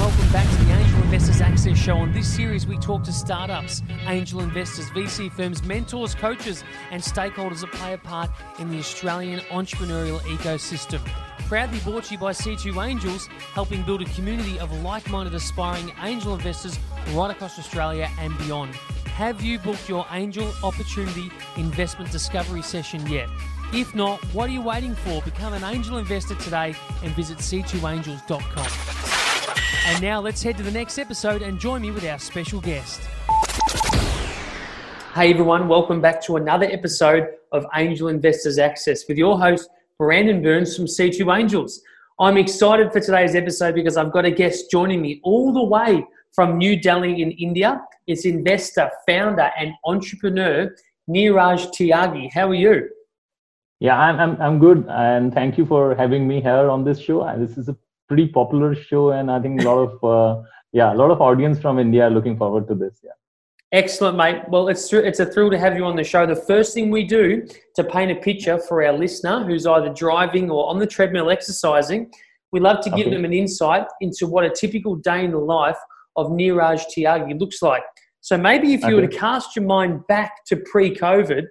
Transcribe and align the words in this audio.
welcome 0.00 0.32
back 0.32 0.48
to 0.48 0.64
the 0.64 0.72
Angel 0.72 1.02
Investors 1.02 1.42
Access 1.42 1.76
Show. 1.76 1.98
On 1.98 2.10
this 2.10 2.26
series, 2.26 2.66
we 2.66 2.78
talk 2.78 3.04
to 3.04 3.12
startups, 3.12 3.82
angel 4.06 4.40
investors, 4.40 4.88
VC 4.92 5.30
firms, 5.30 5.62
mentors, 5.62 6.14
coaches, 6.14 6.64
and 6.90 7.02
stakeholders 7.02 7.60
that 7.60 7.70
play 7.72 7.92
a 7.92 7.98
part 7.98 8.30
in 8.58 8.70
the 8.70 8.78
Australian 8.78 9.40
entrepreneurial 9.50 10.18
ecosystem. 10.20 11.06
Proudly 11.48 11.80
brought 11.80 12.04
to 12.04 12.14
you 12.14 12.18
by 12.18 12.32
C2 12.32 12.82
Angels, 12.82 13.26
helping 13.52 13.82
build 13.82 14.00
a 14.00 14.06
community 14.06 14.58
of 14.58 14.72
like 14.82 15.06
minded 15.10 15.34
aspiring 15.34 15.92
angel 16.02 16.34
investors 16.34 16.78
right 17.12 17.30
across 17.30 17.58
Australia 17.58 18.10
and 18.18 18.36
beyond. 18.38 18.74
Have 19.04 19.42
you 19.42 19.58
booked 19.58 19.86
your 19.86 20.06
Angel 20.12 20.50
Opportunity 20.64 21.30
Investment 21.58 22.10
Discovery 22.10 22.62
session 22.62 23.06
yet? 23.06 23.28
If 23.74 23.94
not, 23.94 24.18
what 24.32 24.48
are 24.48 24.52
you 24.52 24.62
waiting 24.62 24.94
for? 24.94 25.20
Become 25.20 25.52
an 25.52 25.62
angel 25.62 25.98
investor 25.98 26.36
today 26.36 26.74
and 27.02 27.14
visit 27.14 27.36
c2angels.com. 27.36 29.09
And 29.86 30.02
now 30.02 30.20
let's 30.20 30.42
head 30.42 30.58
to 30.58 30.62
the 30.62 30.70
next 30.70 30.98
episode 30.98 31.40
and 31.40 31.58
join 31.58 31.80
me 31.80 31.90
with 31.90 32.04
our 32.04 32.18
special 32.18 32.60
guest. 32.60 33.00
Hey 35.14 35.30
everyone, 35.30 35.68
welcome 35.68 36.02
back 36.02 36.22
to 36.24 36.36
another 36.36 36.66
episode 36.66 37.26
of 37.52 37.64
Angel 37.74 38.08
Investors 38.08 38.58
Access 38.58 39.08
with 39.08 39.16
your 39.16 39.38
host, 39.38 39.70
Brandon 39.98 40.42
Burns 40.42 40.76
from 40.76 40.84
C2 40.84 41.34
Angels. 41.34 41.80
I'm 42.20 42.36
excited 42.36 42.92
for 42.92 43.00
today's 43.00 43.34
episode 43.34 43.74
because 43.74 43.96
I've 43.96 44.12
got 44.12 44.26
a 44.26 44.30
guest 44.30 44.70
joining 44.70 45.00
me 45.00 45.18
all 45.24 45.52
the 45.52 45.64
way 45.64 46.06
from 46.32 46.58
New 46.58 46.78
Delhi 46.78 47.22
in 47.22 47.30
India. 47.32 47.80
It's 48.06 48.26
investor, 48.26 48.90
founder, 49.08 49.50
and 49.58 49.72
entrepreneur 49.86 50.74
Neeraj 51.08 51.72
Tyagi. 51.72 52.30
How 52.30 52.50
are 52.50 52.54
you? 52.54 52.88
Yeah, 53.80 53.98
I'm, 53.98 54.20
I'm, 54.20 54.42
I'm 54.42 54.58
good. 54.58 54.84
And 54.90 55.32
thank 55.32 55.56
you 55.56 55.64
for 55.64 55.94
having 55.94 56.28
me 56.28 56.42
here 56.42 56.68
on 56.68 56.84
this 56.84 57.00
show. 57.00 57.24
This 57.38 57.56
is 57.56 57.70
a 57.70 57.76
pretty 58.10 58.26
popular 58.26 58.74
show. 58.74 59.10
And 59.10 59.30
I 59.30 59.38
think 59.40 59.62
a 59.62 59.64
lot 59.64 59.78
of, 59.88 59.92
uh, 60.04 60.42
yeah, 60.72 60.92
a 60.92 60.96
lot 61.02 61.12
of 61.12 61.20
audience 61.20 61.60
from 61.60 61.78
India 61.78 62.08
are 62.08 62.10
looking 62.10 62.36
forward 62.36 62.66
to 62.66 62.74
this. 62.74 62.98
Yeah. 63.04 63.12
Excellent, 63.70 64.16
mate. 64.16 64.42
Well, 64.48 64.66
it's 64.66 64.88
true, 64.88 64.98
it's 64.98 65.20
a 65.20 65.26
thrill 65.26 65.48
to 65.52 65.58
have 65.58 65.76
you 65.76 65.84
on 65.84 65.94
the 65.94 66.02
show. 66.02 66.26
The 66.26 66.34
first 66.34 66.74
thing 66.74 66.90
we 66.90 67.04
do 67.04 67.46
to 67.76 67.84
paint 67.84 68.10
a 68.10 68.16
picture 68.16 68.58
for 68.58 68.84
our 68.84 68.92
listener 68.92 69.44
who's 69.44 69.64
either 69.64 69.90
driving 69.90 70.50
or 70.50 70.68
on 70.68 70.80
the 70.80 70.88
treadmill 70.88 71.30
exercising, 71.30 72.10
we 72.50 72.58
love 72.58 72.82
to 72.82 72.90
give 72.90 73.06
okay. 73.06 73.14
them 73.14 73.24
an 73.24 73.32
insight 73.32 73.86
into 74.00 74.26
what 74.26 74.44
a 74.44 74.50
typical 74.50 74.96
day 74.96 75.24
in 75.24 75.30
the 75.30 75.38
life 75.38 75.78
of 76.16 76.32
Neeraj 76.32 76.82
Tyagi 76.92 77.38
looks 77.38 77.62
like. 77.62 77.84
So 78.22 78.36
maybe 78.36 78.74
if 78.74 78.80
you 78.80 78.88
okay. 78.88 78.94
were 78.96 79.06
to 79.06 79.16
cast 79.16 79.54
your 79.54 79.66
mind 79.66 80.04
back 80.08 80.44
to 80.46 80.56
pre-COVID, 80.56 81.44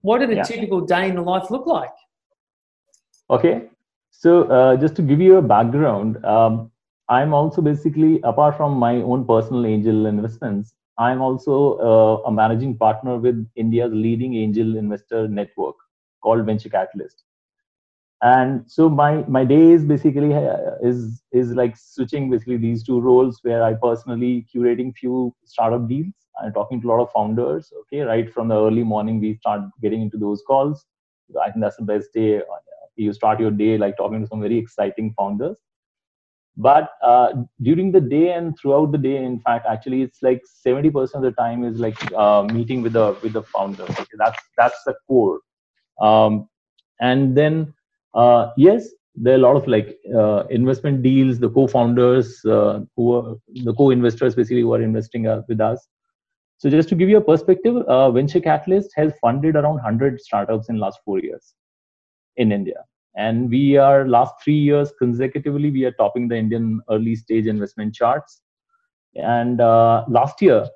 what 0.00 0.18
did 0.18 0.30
a 0.30 0.36
yeah. 0.36 0.42
typical 0.42 0.80
day 0.80 1.08
in 1.08 1.14
the 1.14 1.22
life 1.22 1.50
look 1.50 1.66
like? 1.66 1.96
Okay, 3.30 3.68
so 4.20 4.44
uh, 4.44 4.76
just 4.76 4.96
to 4.96 5.02
give 5.02 5.20
you 5.20 5.36
a 5.38 5.42
background, 5.42 6.24
um, 6.24 6.70
I'm 7.08 7.34
also 7.34 7.62
basically 7.62 8.20
apart 8.22 8.56
from 8.56 8.74
my 8.74 8.96
own 8.96 9.26
personal 9.26 9.66
angel 9.66 10.06
investments, 10.06 10.74
I'm 10.98 11.20
also 11.22 11.78
uh, 11.78 12.28
a 12.28 12.32
managing 12.32 12.76
partner 12.76 13.16
with 13.16 13.46
India's 13.56 13.92
leading 13.92 14.34
angel 14.36 14.76
investor 14.76 15.28
network 15.28 15.76
called 16.22 16.44
Venture 16.46 16.68
Catalyst. 16.68 17.24
And 18.22 18.70
so 18.70 18.88
my 18.90 19.24
my 19.28 19.44
day 19.44 19.70
is 19.72 19.84
basically 19.84 20.34
uh, 20.34 20.76
is 20.82 21.22
is 21.32 21.52
like 21.52 21.76
switching 21.76 22.30
basically 22.30 22.58
these 22.58 22.84
two 22.84 23.00
roles 23.00 23.40
where 23.42 23.62
I 23.64 23.74
personally 23.74 24.46
curating 24.54 24.94
few 24.94 25.34
startup 25.44 25.88
deals 25.88 26.12
I'm 26.42 26.52
talking 26.52 26.80
to 26.82 26.88
a 26.88 26.90
lot 26.90 27.00
of 27.02 27.10
founders. 27.12 27.72
Okay, 27.82 28.00
right 28.00 28.32
from 28.32 28.48
the 28.48 28.56
early 28.56 28.82
morning, 28.84 29.20
we 29.20 29.36
start 29.36 29.62
getting 29.82 30.02
into 30.02 30.18
those 30.18 30.42
calls. 30.46 30.86
I 31.40 31.50
think 31.50 31.62
that's 31.62 31.76
the 31.76 31.84
best 31.84 32.12
day. 32.12 32.40
You 33.00 33.12
start 33.12 33.40
your 33.40 33.50
day 33.50 33.78
like 33.78 33.96
talking 33.96 34.20
to 34.20 34.26
some 34.26 34.40
very 34.40 34.58
exciting 34.58 35.14
founders. 35.18 35.58
But 36.56 36.90
uh, 37.02 37.32
during 37.62 37.92
the 37.92 38.00
day 38.00 38.32
and 38.32 38.58
throughout 38.58 38.92
the 38.92 38.98
day, 38.98 39.24
in 39.24 39.40
fact, 39.40 39.66
actually, 39.68 40.02
it's 40.02 40.22
like 40.22 40.42
70% 40.44 41.14
of 41.14 41.22
the 41.22 41.32
time 41.32 41.64
is 41.64 41.78
like 41.78 41.96
uh, 42.12 42.42
meeting 42.42 42.82
with 42.82 42.92
the 42.94 43.16
with 43.22 43.32
the 43.32 43.42
founders. 43.42 43.88
Okay, 43.90 44.16
that's 44.18 44.38
that's 44.56 44.82
the 44.84 44.94
core. 45.06 45.40
Um, 46.00 46.48
and 47.00 47.36
then 47.36 47.72
uh, 48.14 48.50
yes, 48.56 48.88
there 49.14 49.34
are 49.34 49.36
a 49.36 49.40
lot 49.40 49.56
of 49.56 49.66
like 49.68 49.98
uh, 50.14 50.44
investment 50.50 51.02
deals 51.02 51.38
the 51.38 51.50
co-founders 51.50 52.44
uh, 52.44 52.80
who 52.96 53.14
are 53.14 53.36
the 53.64 53.74
co-investors 53.74 54.34
basically 54.34 54.62
who 54.62 54.74
are 54.74 54.82
investing 54.82 55.26
uh, 55.26 55.42
with 55.48 55.60
us 55.60 55.88
so 56.60 56.68
just 56.68 56.90
to 56.90 56.94
give 56.94 57.08
you 57.08 57.16
a 57.16 57.22
perspective, 57.22 57.74
Venture 58.12 58.38
Catalyst 58.40 58.90
has 58.94 59.14
funded 59.22 59.56
around 59.56 59.76
100 59.76 60.20
startups 60.20 60.68
in 60.68 60.76
last 60.76 61.00
four 61.06 61.18
years 61.18 61.54
in 62.36 62.52
India. 62.52 62.84
And 63.16 63.50
we 63.50 63.76
are 63.76 64.06
last 64.06 64.34
three 64.42 64.58
years 64.58 64.92
consecutively, 64.98 65.70
we 65.70 65.84
are 65.84 65.92
topping 65.92 66.28
the 66.28 66.36
Indian 66.36 66.80
early 66.90 67.16
stage 67.16 67.46
investment 67.46 67.94
charts. 67.94 68.42
And 69.16 69.60
uh, 69.60 70.04
last 70.08 70.40
year, 70.40 70.66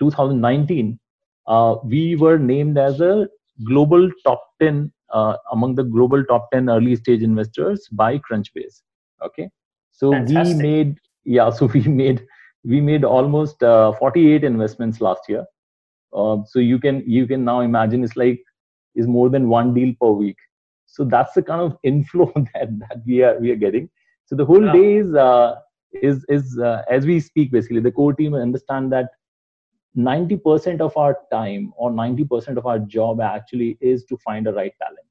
2019, 0.00 0.98
uh, 1.46 1.76
we 1.84 2.16
were 2.16 2.38
named 2.38 2.78
as 2.78 3.00
a 3.00 3.28
global 3.64 4.10
top 4.24 4.42
10 4.60 4.90
uh, 5.12 5.36
among 5.52 5.74
the 5.74 5.84
global 5.84 6.24
top 6.24 6.50
10 6.52 6.68
early 6.70 6.96
stage 6.96 7.22
investors 7.22 7.86
by 7.92 8.18
Crunchbase. 8.18 8.82
Okay. 9.22 9.50
So 9.92 10.10
Fantastic. 10.10 10.56
we 10.56 10.62
made, 10.62 10.98
yeah, 11.24 11.50
so 11.50 11.66
we 11.74 11.82
made 11.82 12.26
we 12.64 12.80
made 12.80 13.04
almost 13.04 13.62
uh, 13.62 13.92
48 13.92 14.42
investments 14.42 15.00
last 15.00 15.28
year. 15.28 15.44
Uh, 16.14 16.38
so 16.46 16.58
you 16.58 16.78
can 16.78 17.02
you 17.06 17.26
can 17.26 17.44
now 17.44 17.60
imagine 17.60 18.02
it's 18.02 18.16
like 18.16 18.42
is 18.94 19.06
more 19.06 19.28
than 19.28 19.48
one 19.48 19.74
deal 19.74 19.92
per 20.00 20.10
week. 20.10 20.36
So 20.86 21.04
that's 21.04 21.34
the 21.34 21.42
kind 21.42 21.60
of 21.60 21.76
inflow 21.82 22.32
that, 22.36 22.78
that 22.78 23.02
we 23.06 23.22
are 23.22 23.38
we 23.38 23.50
are 23.50 23.56
getting. 23.56 23.90
So 24.26 24.36
the 24.36 24.44
whole 24.44 24.64
yeah. 24.64 24.72
day 24.72 24.96
is 24.96 25.14
uh, 25.14 25.56
is 25.92 26.24
is 26.28 26.58
uh, 26.58 26.82
as 26.90 27.06
we 27.06 27.20
speak 27.20 27.52
basically 27.52 27.80
the 27.80 27.92
core 27.92 28.14
team 28.14 28.34
understand 28.34 28.92
that 28.92 29.10
90% 29.96 30.80
of 30.80 30.96
our 30.96 31.16
time 31.30 31.72
or 31.76 31.92
90% 31.92 32.56
of 32.56 32.66
our 32.66 32.80
job 32.80 33.20
actually 33.20 33.78
is 33.80 34.04
to 34.06 34.16
find 34.16 34.44
the 34.44 34.52
right 34.52 34.72
talent. 34.82 35.06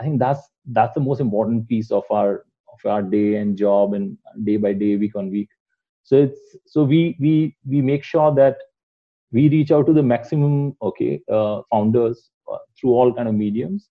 I 0.00 0.04
think 0.04 0.18
that's 0.18 0.40
that's 0.66 0.94
the 0.94 1.00
most 1.00 1.20
important 1.20 1.68
piece 1.68 1.90
of 1.90 2.04
our 2.10 2.44
of 2.72 2.90
our 2.90 3.02
day 3.02 3.36
and 3.36 3.56
job 3.56 3.94
and 3.94 4.16
day 4.44 4.56
by 4.56 4.72
day, 4.72 4.96
week 4.96 5.14
on 5.16 5.30
week 5.30 5.48
so 6.04 6.16
it's 6.16 6.56
so 6.66 6.84
we 6.84 7.16
we 7.18 7.56
we 7.66 7.80
make 7.80 8.04
sure 8.04 8.32
that 8.34 8.58
we 9.32 9.48
reach 9.48 9.72
out 9.72 9.86
to 9.86 9.92
the 9.92 10.02
maximum 10.02 10.76
okay 10.82 11.20
uh, 11.32 11.62
founders 11.70 12.30
uh, 12.52 12.58
through 12.78 12.90
all 12.90 13.12
kind 13.12 13.28
of 13.28 13.34
mediums 13.34 13.88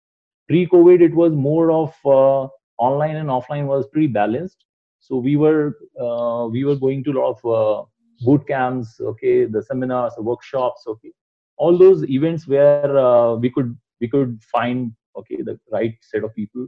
pre 0.47 0.65
covid 0.67 1.01
it 1.01 1.13
was 1.13 1.33
more 1.33 1.71
of 1.71 1.93
uh, 2.05 2.47
online 2.77 3.15
and 3.15 3.29
offline 3.29 3.65
was 3.65 3.87
pretty 3.87 4.07
balanced. 4.07 4.63
So 4.99 5.17
we 5.17 5.35
were 5.35 5.77
uh, 5.99 6.47
we 6.47 6.63
were 6.63 6.75
going 6.75 7.03
to 7.05 7.11
a 7.11 7.17
lot 7.19 7.39
of 7.41 7.45
uh, 7.45 7.85
boot 8.25 8.47
camps 8.47 8.99
okay 8.99 9.45
the 9.45 9.61
seminars 9.61 10.13
the 10.15 10.21
workshops 10.21 10.83
okay. 10.87 11.11
All 11.57 11.77
those 11.77 12.07
events 12.09 12.47
where 12.47 12.97
uh, 12.97 13.35
we 13.35 13.49
could 13.49 13.75
we 13.99 14.07
could 14.07 14.41
find 14.43 14.93
okay 15.17 15.41
the 15.41 15.59
right 15.71 15.95
set 16.01 16.23
of 16.23 16.35
people. 16.35 16.67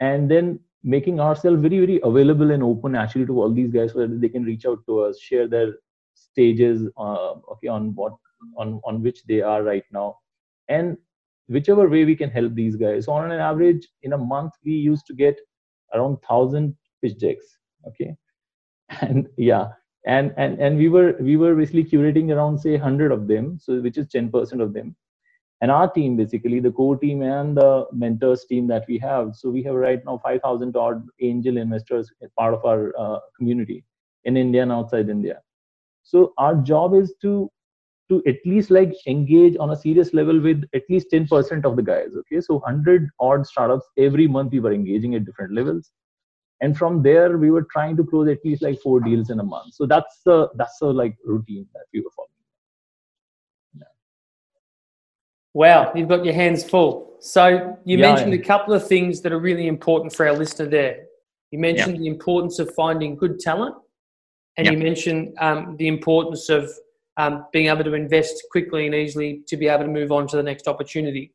And 0.00 0.30
then 0.30 0.58
making 0.82 1.20
ourselves 1.20 1.62
very 1.62 1.78
very 1.78 2.00
available 2.02 2.50
and 2.50 2.62
open 2.62 2.96
actually 2.96 3.26
to 3.26 3.40
all 3.40 3.52
these 3.52 3.70
guys 3.70 3.92
so 3.92 4.00
that 4.00 4.20
they 4.20 4.28
can 4.28 4.44
reach 4.44 4.66
out 4.66 4.84
to 4.86 5.00
us 5.00 5.20
share 5.20 5.46
their 5.46 5.74
stages 6.14 6.88
uh, 6.96 7.34
okay 7.52 7.68
on 7.68 7.94
what 7.94 8.14
on 8.56 8.80
on 8.84 9.02
which 9.02 9.24
they 9.24 9.40
are 9.40 9.62
right 9.62 9.84
now. 9.92 10.16
And 10.68 10.96
whichever 11.48 11.88
way 11.88 12.04
we 12.04 12.16
can 12.16 12.30
help 12.30 12.54
these 12.54 12.76
guys. 12.76 13.06
So 13.06 13.12
on 13.12 13.30
an 13.30 13.40
average 13.40 13.88
in 14.02 14.12
a 14.12 14.18
month 14.18 14.52
we 14.64 14.72
used 14.72 15.06
to 15.06 15.14
get 15.14 15.38
around 15.94 16.18
1000 16.26 16.76
pitch 17.02 17.18
decks 17.18 17.58
okay? 17.86 18.14
And 19.00 19.28
yeah. 19.36 19.68
And 20.06 20.34
and 20.36 20.58
and 20.60 20.76
we 20.76 20.88
were 20.88 21.16
we 21.20 21.36
were 21.36 21.54
basically 21.54 21.84
curating 21.84 22.34
around 22.34 22.58
say 22.58 22.72
100 22.72 23.12
of 23.12 23.28
them 23.28 23.58
so 23.60 23.80
which 23.80 23.98
is 23.98 24.06
10% 24.08 24.60
of 24.60 24.72
them. 24.72 24.96
And 25.60 25.70
our 25.70 25.88
team 25.88 26.16
basically 26.16 26.58
the 26.58 26.72
core 26.72 26.96
team 26.96 27.22
and 27.22 27.56
the 27.56 27.86
mentors 27.92 28.44
team 28.46 28.66
that 28.66 28.84
we 28.88 28.98
have 28.98 29.36
so 29.36 29.48
we 29.48 29.62
have 29.62 29.76
right 29.76 30.04
now 30.04 30.18
5000 30.18 30.76
odd 30.76 31.06
angel 31.20 31.56
investors 31.56 32.10
as 32.20 32.30
part 32.36 32.52
of 32.52 32.64
our 32.64 32.92
uh, 32.98 33.20
community 33.36 33.84
in 34.24 34.36
india 34.36 34.62
and 34.62 34.72
outside 34.72 35.08
india. 35.08 35.40
So 36.02 36.32
our 36.36 36.56
job 36.56 36.94
is 36.94 37.14
to 37.22 37.50
to 38.12 38.22
at 38.26 38.36
least 38.44 38.70
like 38.70 38.92
engage 39.06 39.56
on 39.58 39.70
a 39.70 39.76
serious 39.76 40.12
level 40.12 40.38
with 40.38 40.64
at 40.74 40.82
least 40.90 41.10
10% 41.12 41.64
of 41.64 41.76
the 41.76 41.82
guys 41.82 42.16
okay? 42.20 42.40
So 42.40 42.54
100 42.58 43.08
odd 43.18 43.46
startups 43.46 43.86
every 43.98 44.26
month 44.26 44.52
we 44.52 44.60
were 44.60 44.72
engaging 44.72 45.14
at 45.14 45.24
different 45.24 45.54
levels. 45.54 45.90
And 46.60 46.76
from 46.76 47.02
there 47.02 47.38
we 47.38 47.50
were 47.50 47.66
trying 47.72 47.96
to 47.96 48.04
close 48.04 48.28
at 48.28 48.44
least 48.44 48.62
like 48.62 48.78
four 48.80 49.00
deals 49.00 49.30
in 49.30 49.40
a 49.40 49.44
month. 49.44 49.74
So 49.74 49.86
that's 49.86 50.20
the 50.24 50.50
that's 50.56 50.78
the 50.78 50.92
like 50.92 51.16
routine 51.24 51.66
that 51.74 51.86
we 51.92 52.00
were 52.00 52.10
following. 52.14 52.28
Wow, 55.54 55.92
you've 55.94 56.08
got 56.08 56.24
your 56.24 56.34
hands 56.34 56.64
full. 56.64 57.16
So 57.20 57.76
you 57.84 57.98
yeah, 57.98 58.08
mentioned 58.08 58.32
yeah. 58.32 58.40
a 58.40 58.42
couple 58.42 58.74
of 58.74 58.86
things 58.86 59.20
that 59.22 59.32
are 59.32 59.38
really 59.38 59.66
important 59.66 60.14
for 60.14 60.26
our 60.26 60.36
listener 60.36 60.66
there. 60.66 61.04
You 61.50 61.58
mentioned 61.58 62.00
the 62.00 62.06
importance 62.06 62.58
of 62.58 62.74
finding 62.74 63.14
good 63.14 63.38
talent, 63.38 63.74
and 64.56 64.66
you 64.66 64.78
mentioned 64.78 65.34
um, 65.38 65.76
the 65.76 65.88
importance 65.88 66.48
of 66.48 66.70
um, 67.16 67.46
being 67.52 67.66
able 67.66 67.84
to 67.84 67.94
invest 67.94 68.42
quickly 68.50 68.86
and 68.86 68.94
easily 68.94 69.42
to 69.48 69.56
be 69.56 69.68
able 69.68 69.84
to 69.84 69.90
move 69.90 70.12
on 70.12 70.26
to 70.28 70.36
the 70.36 70.42
next 70.42 70.66
opportunity. 70.66 71.32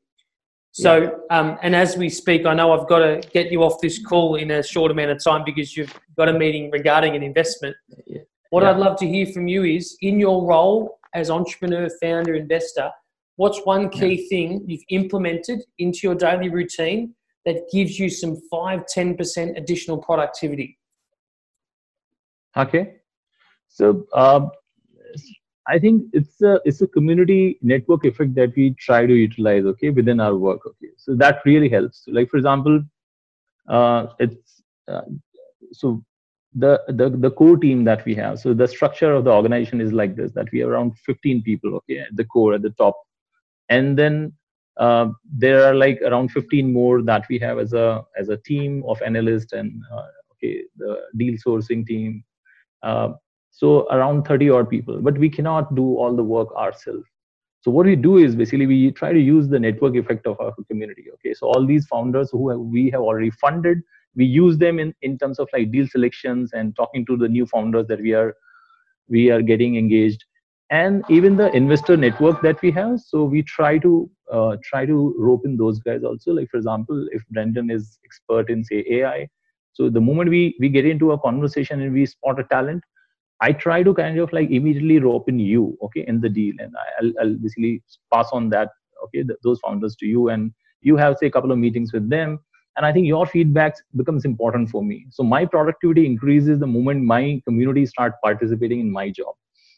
So, 0.71 0.97
yeah. 0.97 1.09
um, 1.31 1.57
and 1.63 1.75
as 1.75 1.97
we 1.97 2.09
speak, 2.09 2.45
I 2.45 2.53
know 2.53 2.71
I've 2.71 2.87
got 2.87 2.99
to 2.99 3.27
get 3.33 3.51
you 3.51 3.63
off 3.63 3.81
this 3.81 4.03
call 4.05 4.35
in 4.35 4.51
a 4.51 4.61
short 4.61 4.91
amount 4.91 5.11
of 5.11 5.23
time 5.23 5.43
because 5.43 5.75
you've 5.75 5.93
got 6.15 6.29
a 6.29 6.33
meeting 6.33 6.69
regarding 6.71 7.15
an 7.15 7.23
investment. 7.23 7.75
Yeah. 8.05 8.21
What 8.51 8.63
yeah. 8.63 8.71
I'd 8.71 8.77
love 8.77 8.97
to 8.99 9.07
hear 9.07 9.25
from 9.25 9.47
you 9.47 9.63
is 9.63 9.97
in 10.01 10.19
your 10.19 10.45
role 10.45 10.99
as 11.13 11.29
entrepreneur, 11.29 11.89
founder, 12.01 12.35
investor, 12.35 12.91
what's 13.37 13.59
one 13.65 13.89
key 13.89 14.27
thing 14.27 14.63
you've 14.67 14.83
implemented 14.89 15.61
into 15.79 16.01
your 16.03 16.15
daily 16.15 16.49
routine 16.49 17.15
that 17.45 17.69
gives 17.71 17.97
you 17.97 18.09
some 18.09 18.37
5 18.51 18.85
10% 18.95 19.57
additional 19.57 19.97
productivity? 19.97 20.77
Okay. 22.55 22.95
So, 23.67 24.05
um, 24.13 24.51
I 25.67 25.77
think 25.79 26.03
it's 26.13 26.41
a 26.41 26.61
it's 26.63 26.81
a 26.81 26.87
community 26.87 27.59
network 27.61 28.05
effect 28.05 28.35
that 28.35 28.55
we 28.55 28.73
try 28.75 29.05
to 29.05 29.13
utilize, 29.13 29.65
okay, 29.65 29.89
within 29.89 30.19
our 30.19 30.35
work, 30.35 30.65
okay. 30.65 30.91
So 30.97 31.15
that 31.15 31.41
really 31.45 31.69
helps. 31.69 32.05
Like 32.07 32.29
for 32.29 32.37
example, 32.37 32.81
uh, 33.67 34.07
it's 34.19 34.61
uh, 34.87 35.01
so 35.73 36.03
the, 36.55 36.81
the 36.87 37.09
the 37.09 37.31
core 37.31 37.57
team 37.57 37.83
that 37.83 38.05
we 38.05 38.15
have. 38.15 38.39
So 38.39 38.53
the 38.53 38.67
structure 38.67 39.13
of 39.13 39.25
the 39.25 39.31
organization 39.31 39.81
is 39.81 39.91
like 39.91 40.15
this: 40.15 40.31
that 40.33 40.47
we 40.53 40.59
have 40.59 40.69
around 40.69 40.97
15 40.99 41.43
people, 41.43 41.75
okay, 41.75 41.99
at 41.99 42.15
the 42.15 42.25
core 42.25 42.53
at 42.53 42.61
the 42.61 42.71
top, 42.71 42.95
and 43.69 43.97
then 43.97 44.33
uh, 44.77 45.09
there 45.25 45.65
are 45.65 45.75
like 45.75 46.01
around 46.01 46.31
15 46.31 46.71
more 46.71 47.01
that 47.01 47.25
we 47.29 47.39
have 47.39 47.59
as 47.59 47.73
a 47.73 48.05
as 48.17 48.29
a 48.29 48.37
team 48.37 48.83
of 48.87 49.01
analysts 49.01 49.53
and 49.53 49.81
uh, 49.91 50.05
okay 50.31 50.63
the 50.77 51.01
deal 51.17 51.35
sourcing 51.45 51.85
team 51.85 52.23
uh, 52.83 53.09
so 53.57 53.87
around 53.89 54.23
30 54.25 54.51
odd 54.51 54.69
people. 54.69 54.99
But 55.01 55.17
we 55.17 55.29
cannot 55.29 55.73
do 55.75 55.95
all 55.97 56.15
the 56.15 56.23
work 56.23 56.55
ourselves. 56.55 57.05
So 57.61 57.71
what 57.71 57.87
we 57.87 57.95
do 57.95 58.17
is 58.17 58.35
basically 58.35 58.67
we 58.67 58.91
try 58.91 59.11
to 59.11 59.19
use 59.19 59.47
the 59.47 59.59
network 59.59 59.95
effect 59.95 60.27
of 60.27 60.39
our 60.39 60.53
community 60.69 61.05
okay? 61.15 61.33
So 61.33 61.47
all 61.47 61.65
these 61.65 61.87
founders 61.87 62.29
who 62.29 62.49
have, 62.49 62.59
we 62.59 62.91
have 62.91 63.01
already 63.01 63.31
funded 63.31 63.81
we 64.15 64.25
use 64.25 64.57
them 64.57 64.79
in, 64.79 64.93
in 65.01 65.17
terms 65.17 65.39
of 65.39 65.47
like 65.53 65.71
deal 65.71 65.87
selections 65.87 66.51
and 66.53 66.75
talking 66.75 67.05
to 67.07 67.17
the 67.17 67.27
new 67.27 67.45
founders 67.47 67.87
that 67.87 67.99
we 67.99 68.13
are 68.13 68.35
we 69.09 69.31
are 69.31 69.41
getting 69.41 69.77
engaged. 69.77 70.23
And 70.69 71.03
even 71.09 71.37
the 71.37 71.49
investor 71.55 71.97
network 71.97 72.41
that 72.41 72.61
we 72.61 72.71
have 72.71 72.99
so 72.99 73.23
we 73.23 73.41
try 73.41 73.79
to 73.79 74.09
uh, 74.31 74.57
try 74.63 74.85
to 74.85 75.15
rope 75.17 75.45
in 75.45 75.57
those 75.57 75.79
guys 75.79 76.03
also. 76.03 76.31
Like 76.33 76.49
for 76.51 76.57
example 76.57 77.07
if 77.11 77.23
brendan 77.29 77.71
is 77.71 77.97
expert 78.05 78.51
in 78.51 78.63
say 78.63 78.85
ai 78.97 79.27
so 79.73 79.89
the 79.89 80.01
moment 80.09 80.29
we 80.29 80.55
we 80.59 80.69
get 80.69 80.85
into 80.85 81.11
a 81.13 81.19
conversation 81.19 81.81
and 81.81 81.91
we 81.91 82.05
spot 82.05 82.39
a 82.39 82.43
talent 82.55 82.83
I 83.41 83.51
try 83.53 83.83
to 83.83 83.93
kind 83.93 84.17
of 84.19 84.33
like 84.33 84.49
immediately 84.49 84.99
rope 84.99 85.29
in 85.29 85.39
you, 85.39 85.77
okay, 85.83 86.05
in 86.07 86.21
the 86.21 86.29
deal, 86.29 86.55
and 86.59 86.73
I'll, 86.99 87.11
I'll 87.21 87.35
basically 87.35 87.83
pass 88.11 88.29
on 88.31 88.49
that, 88.49 88.69
okay, 89.05 89.23
th- 89.23 89.39
those 89.43 89.59
founders 89.59 89.95
to 89.97 90.05
you, 90.07 90.29
and 90.29 90.51
you 90.81 90.97
have 90.97 91.17
say 91.17 91.27
a 91.27 91.31
couple 91.31 91.51
of 91.51 91.57
meetings 91.57 91.93
with 91.93 92.09
them, 92.09 92.39
and 92.75 92.85
I 92.85 92.93
think 92.93 93.07
your 93.07 93.25
feedback 93.25 93.75
becomes 93.95 94.25
important 94.25 94.69
for 94.69 94.83
me. 94.83 95.05
So 95.11 95.23
my 95.23 95.45
productivity 95.45 96.05
increases 96.05 96.59
the 96.59 96.67
moment 96.67 97.03
my 97.03 97.41
community 97.45 97.85
start 97.85 98.13
participating 98.23 98.79
in 98.79 98.91
my 98.91 99.09
job, 99.09 99.35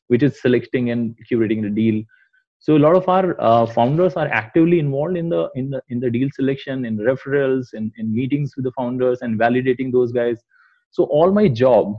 which 0.08 0.24
is 0.24 0.42
selecting 0.42 0.92
and 0.92 1.16
curating 1.30 1.62
the 1.62 1.70
deal. 1.70 2.04
So 2.60 2.76
a 2.76 2.80
lot 2.80 2.96
of 2.96 3.08
our 3.08 3.36
uh, 3.42 3.66
founders 3.66 4.14
are 4.14 4.28
actively 4.28 4.80
involved 4.80 5.16
in 5.16 5.30
the 5.30 5.50
in 5.56 5.70
the 5.70 5.82
in 5.90 6.00
the 6.02 6.10
deal 6.10 6.28
selection, 6.34 6.86
in 6.86 6.98
referrals, 6.98 7.74
in, 7.74 7.92
in 7.98 8.14
meetings 8.14 8.54
with 8.56 8.66
the 8.66 8.72
founders, 8.72 9.22
and 9.22 9.40
validating 9.40 9.92
those 9.94 10.12
guys. 10.12 10.42
So 10.92 11.06
all 11.06 11.32
my 11.32 11.48
job 11.48 11.96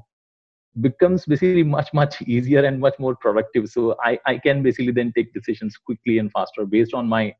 becomes 0.81 1.25
basically 1.27 1.63
much 1.63 1.93
much 1.93 2.23
easier 2.23 2.65
and 2.65 2.81
much 2.81 2.99
more 2.99 3.17
productive. 3.17 3.69
So 3.69 3.97
i 4.05 4.19
i 4.27 4.39
can 4.39 4.63
basically 4.63 4.93
then 4.93 5.13
take 5.17 5.33
decisions 5.35 5.77
quickly 5.77 6.19
and 6.19 6.31
faster 6.31 6.65
based 6.65 6.95
on 6.95 7.09
my 7.09 7.35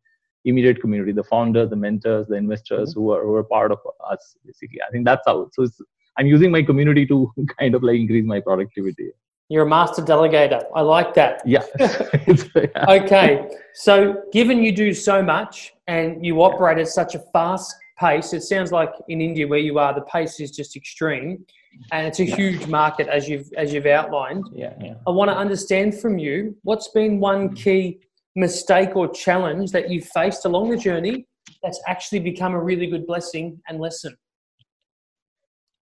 immediate 0.45 0.81
community 0.81 1.13
the 1.13 1.23
founders 1.25 1.71
the 1.71 1.77
mentors 1.77 2.27
the 2.29 2.35
investors 2.35 2.91
mm-hmm. 2.91 3.01
who, 3.01 3.11
are, 3.13 3.23
who 3.23 3.35
are 3.35 3.45
part 3.45 3.71
of 3.71 3.79
us 4.11 4.37
basically. 4.45 4.81
I 4.87 4.91
think 4.91 5.05
that's 5.05 5.23
how 5.27 5.49
so 5.53 5.69
i'm 6.17 6.27
using 6.27 6.51
my 6.51 6.63
community 6.63 7.07
to 7.07 7.33
kind 7.59 7.75
of 7.75 7.83
like 7.83 7.97
increase 7.97 8.25
my 8.25 8.41
productivity. 8.41 9.11
You're 9.49 9.65
a 9.65 9.69
master 9.69 10.01
delegator. 10.01 10.63
I 10.77 10.83
like 10.83 11.13
that. 11.15 11.43
Yeah. 11.45 11.65
yeah. 11.81 12.85
okay. 12.89 13.51
So 13.75 14.23
given 14.33 14.63
you 14.63 14.71
do 14.71 14.95
so 14.95 15.25
much 15.25 15.73
and 15.89 16.25
you 16.25 16.41
operate 16.41 16.79
at 16.79 16.87
such 16.87 17.17
a 17.17 17.19
fast 17.33 17.75
pace 18.01 18.33
it 18.33 18.43
sounds 18.43 18.73
like 18.73 18.91
in 19.09 19.21
india 19.21 19.47
where 19.47 19.59
you 19.59 19.79
are 19.79 19.93
the 19.95 20.07
pace 20.15 20.41
is 20.41 20.51
just 20.51 20.75
extreme 20.75 21.45
and 21.93 22.07
it's 22.07 22.21
a 22.21 22.25
huge 22.25 22.67
market 22.67 23.09
as 23.09 23.29
you've 23.29 23.51
as 23.57 23.73
you've 23.73 23.87
outlined. 23.87 24.45
Yeah, 24.53 24.75
yeah. 24.81 24.95
I 25.07 25.11
want 25.11 25.31
to 25.31 25.37
understand 25.37 25.99
from 25.99 26.19
you 26.19 26.57
what's 26.63 26.89
been 26.89 27.21
one 27.21 27.55
key 27.55 28.01
mistake 28.37 28.97
or 28.97 29.09
challenge 29.09 29.73
that 29.73 29.91
you've 29.91 30.07
faced 30.07 30.45
along 30.45 30.71
the 30.71 30.77
journey 30.77 31.27
that's 31.63 31.81
actually 31.87 32.21
become 32.21 32.55
a 32.55 32.63
really 32.63 32.87
good 32.87 33.07
blessing 33.07 33.61
and 33.69 33.81
lesson. 33.81 34.17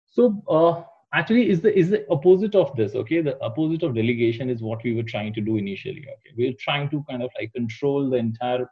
So 0.05 0.41
uh, 0.49 0.83
actually, 1.13 1.49
is 1.49 1.61
the 1.61 1.77
is 1.77 1.89
the 1.89 2.05
opposite 2.09 2.55
of 2.55 2.75
this? 2.75 2.95
Okay, 2.95 3.21
the 3.21 3.41
opposite 3.41 3.83
of 3.83 3.95
delegation 3.95 4.49
is 4.49 4.61
what 4.61 4.83
we 4.83 4.95
were 4.95 5.03
trying 5.03 5.33
to 5.33 5.41
do 5.41 5.57
initially. 5.57 6.05
Okay, 6.07 6.31
we 6.37 6.47
are 6.49 6.57
trying 6.59 6.89
to 6.89 7.03
kind 7.09 7.21
of 7.21 7.29
like 7.39 7.53
control 7.53 8.09
the 8.09 8.17
entire 8.17 8.65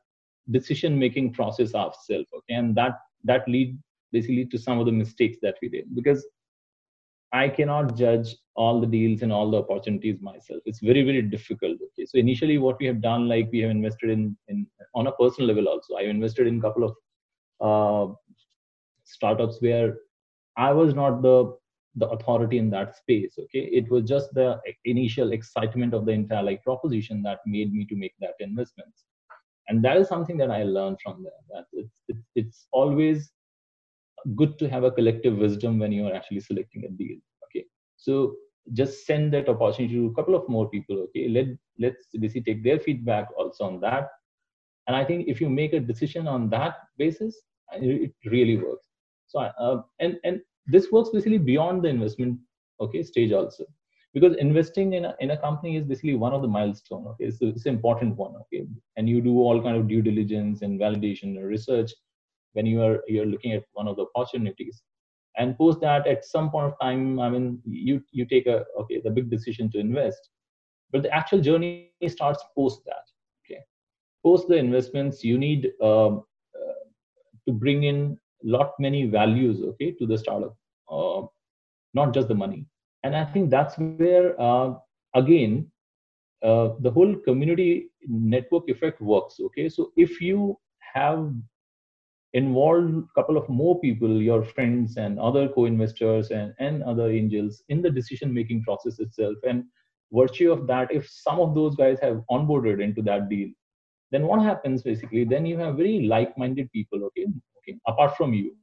decision 0.51 0.97
making 0.97 1.33
process 1.33 1.75
ourselves. 1.75 2.27
Okay, 2.37 2.55
and 2.55 2.75
that 2.75 2.99
that 3.23 3.47
lead 3.47 3.77
basically 4.11 4.45
to 4.45 4.57
some 4.57 4.79
of 4.79 4.85
the 4.85 4.91
mistakes 4.91 5.37
that 5.41 5.55
we 5.61 5.69
did 5.69 5.93
because 5.93 6.25
I 7.33 7.49
cannot 7.49 7.97
judge 7.97 8.35
all 8.55 8.79
the 8.79 8.87
deals 8.87 9.21
and 9.21 9.31
all 9.31 9.51
the 9.51 9.57
opportunities 9.57 10.21
myself. 10.21 10.61
It's 10.65 10.79
very, 10.79 11.03
very 11.03 11.21
difficult. 11.21 11.73
Okay. 11.73 12.05
So 12.05 12.17
initially 12.17 12.57
what 12.57 12.77
we 12.79 12.85
have 12.85 13.01
done, 13.01 13.27
like 13.27 13.49
we 13.51 13.59
have 13.59 13.71
invested 13.71 14.09
in, 14.09 14.37
in 14.47 14.65
on 14.93 15.07
a 15.07 15.11
personal 15.13 15.49
level 15.49 15.67
also. 15.67 15.95
I 15.95 16.03
invested 16.03 16.47
in 16.47 16.59
a 16.59 16.61
couple 16.61 16.83
of 16.89 16.93
uh, 17.61 18.13
startups 19.03 19.57
where 19.59 19.97
I 20.57 20.71
was 20.71 20.93
not 20.93 21.21
the 21.21 21.57
the 21.97 22.07
authority 22.09 22.57
in 22.57 22.69
that 22.69 22.95
space. 22.95 23.35
Okay. 23.39 23.69
It 23.71 23.89
was 23.89 24.03
just 24.03 24.33
the 24.33 24.59
initial 24.83 25.31
excitement 25.31 25.93
of 25.93 26.05
the 26.05 26.11
entire 26.11 26.43
like 26.43 26.63
proposition 26.63 27.23
that 27.23 27.39
made 27.45 27.73
me 27.73 27.85
to 27.85 27.95
make 27.95 28.13
that 28.19 28.33
investments. 28.39 29.05
And 29.67 29.83
that 29.83 29.97
is 29.97 30.07
something 30.07 30.37
that 30.37 30.51
I 30.51 30.63
learned 30.63 30.97
from 31.03 31.23
there. 31.23 31.31
That 31.53 31.65
it's, 31.73 32.01
it's, 32.07 32.27
it's 32.35 32.67
always 32.71 33.31
good 34.35 34.57
to 34.59 34.67
have 34.67 34.83
a 34.83 34.91
collective 34.91 35.37
wisdom 35.37 35.79
when 35.79 35.91
you 35.91 36.07
are 36.07 36.13
actually 36.13 36.39
selecting 36.39 36.85
a 36.85 36.89
deal 36.89 37.17
okay? 37.45 37.65
So 37.97 38.35
just 38.73 39.05
send 39.05 39.33
that 39.33 39.47
opportunity 39.47 39.95
to 39.95 40.07
a 40.07 40.13
couple 40.15 40.35
of 40.35 40.49
more 40.49 40.69
people 40.69 40.97
okay? 41.03 41.27
Let 41.27 41.47
let's 41.79 42.07
basically 42.19 42.53
take 42.53 42.63
their 42.63 42.79
feedback 42.79 43.27
also 43.37 43.65
on 43.65 43.79
that. 43.81 44.09
And 44.87 44.95
i 44.95 45.03
think 45.03 45.27
if 45.27 45.41
you 45.41 45.49
make 45.49 45.73
a 45.73 45.79
decision 45.79 46.27
on 46.27 46.49
that 46.49 46.75
basis 46.97 47.41
it 47.73 48.13
really 48.25 48.57
works. 48.57 48.85
So 49.27 49.39
uh, 49.39 49.81
and 49.99 50.17
and 50.23 50.41
this 50.67 50.91
works 50.91 51.09
basically 51.09 51.37
beyond 51.37 51.83
the 51.83 51.89
investment 51.89 52.39
okay 52.81 53.03
stage 53.03 53.31
also. 53.31 53.65
Because 54.13 54.37
investing 54.37 54.93
in 54.93 55.03
a, 55.05 55.15
in 55.19 55.31
a 55.31 55.37
company 55.37 55.75
is 55.75 55.83
basically 55.83 56.15
one 56.15 56.31
of 56.33 56.41
the 56.41 56.47
milestone 56.47 57.05
okay? 57.07 57.29
So 57.31 57.47
it's 57.47 57.65
an 57.65 57.75
important 57.75 58.15
one 58.15 58.33
okay? 58.41 58.65
And 58.97 59.09
you 59.09 59.21
do 59.21 59.39
all 59.39 59.61
kind 59.61 59.75
of 59.75 59.87
due 59.87 60.01
diligence 60.01 60.61
and 60.61 60.79
validation 60.79 61.35
and 61.37 61.45
research 61.45 61.91
when 62.55 62.65
you 62.65 62.81
are 62.83 63.03
you're 63.07 63.31
looking 63.33 63.53
at 63.53 63.63
one 63.73 63.87
of 63.87 63.97
the 63.97 64.05
opportunities. 64.15 64.83
And 65.37 65.57
post 65.57 65.81
that 65.81 66.07
at 66.07 66.25
some 66.25 66.49
point 66.49 66.67
of 66.71 66.79
time 66.81 67.19
i 67.19 67.29
mean 67.29 67.61
you 67.65 68.01
you 68.11 68.25
take 68.25 68.47
a 68.47 68.63
okay 68.81 69.01
the 69.03 69.11
big 69.11 69.29
decision 69.29 69.71
to 69.71 69.79
invest. 69.79 70.29
But 70.91 71.03
the 71.03 71.13
actual 71.13 71.41
journey 71.41 71.91
starts 72.07 72.43
post 72.55 72.81
that 72.85 73.05
okay? 73.45 73.61
Post 74.23 74.47
the 74.47 74.55
investments 74.57 75.23
you 75.23 75.37
need 75.37 75.71
um, 75.81 76.23
uh, 76.55 76.83
to 77.47 77.53
bring 77.53 77.83
in 77.83 78.17
lot 78.43 78.73
many 78.79 79.05
values 79.05 79.61
okay 79.71 79.91
to 79.99 80.05
the 80.05 80.17
startup 80.17 80.55
uh, 80.89 81.21
not 81.93 82.13
just 82.13 82.27
the 82.29 82.35
money. 82.45 82.65
And 83.03 83.15
i 83.15 83.25
think 83.25 83.51
that's 83.51 83.77
where 83.77 84.39
uh, 84.41 84.73
again 85.13 85.69
uh, 86.43 86.69
the 86.79 86.91
whole 86.91 87.15
community 87.27 87.89
network 88.07 88.69
effect 88.69 89.01
works 89.01 89.39
okay? 89.47 89.69
So 89.69 89.91
if 89.97 90.21
you 90.21 90.57
have 90.93 91.33
involve 92.35 92.89
a 92.93 93.03
couple 93.15 93.37
of 93.37 93.47
more 93.47 93.79
people, 93.79 94.21
your 94.21 94.43
friends 94.43 94.97
and 94.97 95.17
other 95.19 95.47
co-investors 95.47 96.31
and, 96.31 96.53
and 96.59 96.83
other 96.83 97.09
angels 97.09 97.63
in 97.69 97.81
the 97.81 97.89
decision-making 97.89 98.61
process 98.63 98.99
itself. 98.99 99.37
And 99.47 99.63
virtue 100.11 100.51
of 100.51 100.67
that, 100.67 100.91
if 100.91 101.09
some 101.09 101.39
of 101.39 101.55
those 101.55 101.75
guys 101.75 101.97
have 102.01 102.21
onboarded 102.29 102.83
into 102.83 103.01
that 103.03 103.29
deal, 103.29 103.49
then 104.11 104.27
what 104.27 104.43
happens 104.43 104.83
basically? 104.83 105.23
Then 105.23 105.45
you 105.45 105.57
have 105.57 105.77
very 105.77 106.01
like-minded 106.01 106.71
people, 106.73 107.05
okay, 107.05 107.25
okay, 107.59 107.79
apart 107.87 108.17
from 108.17 108.33
you, 108.33 108.55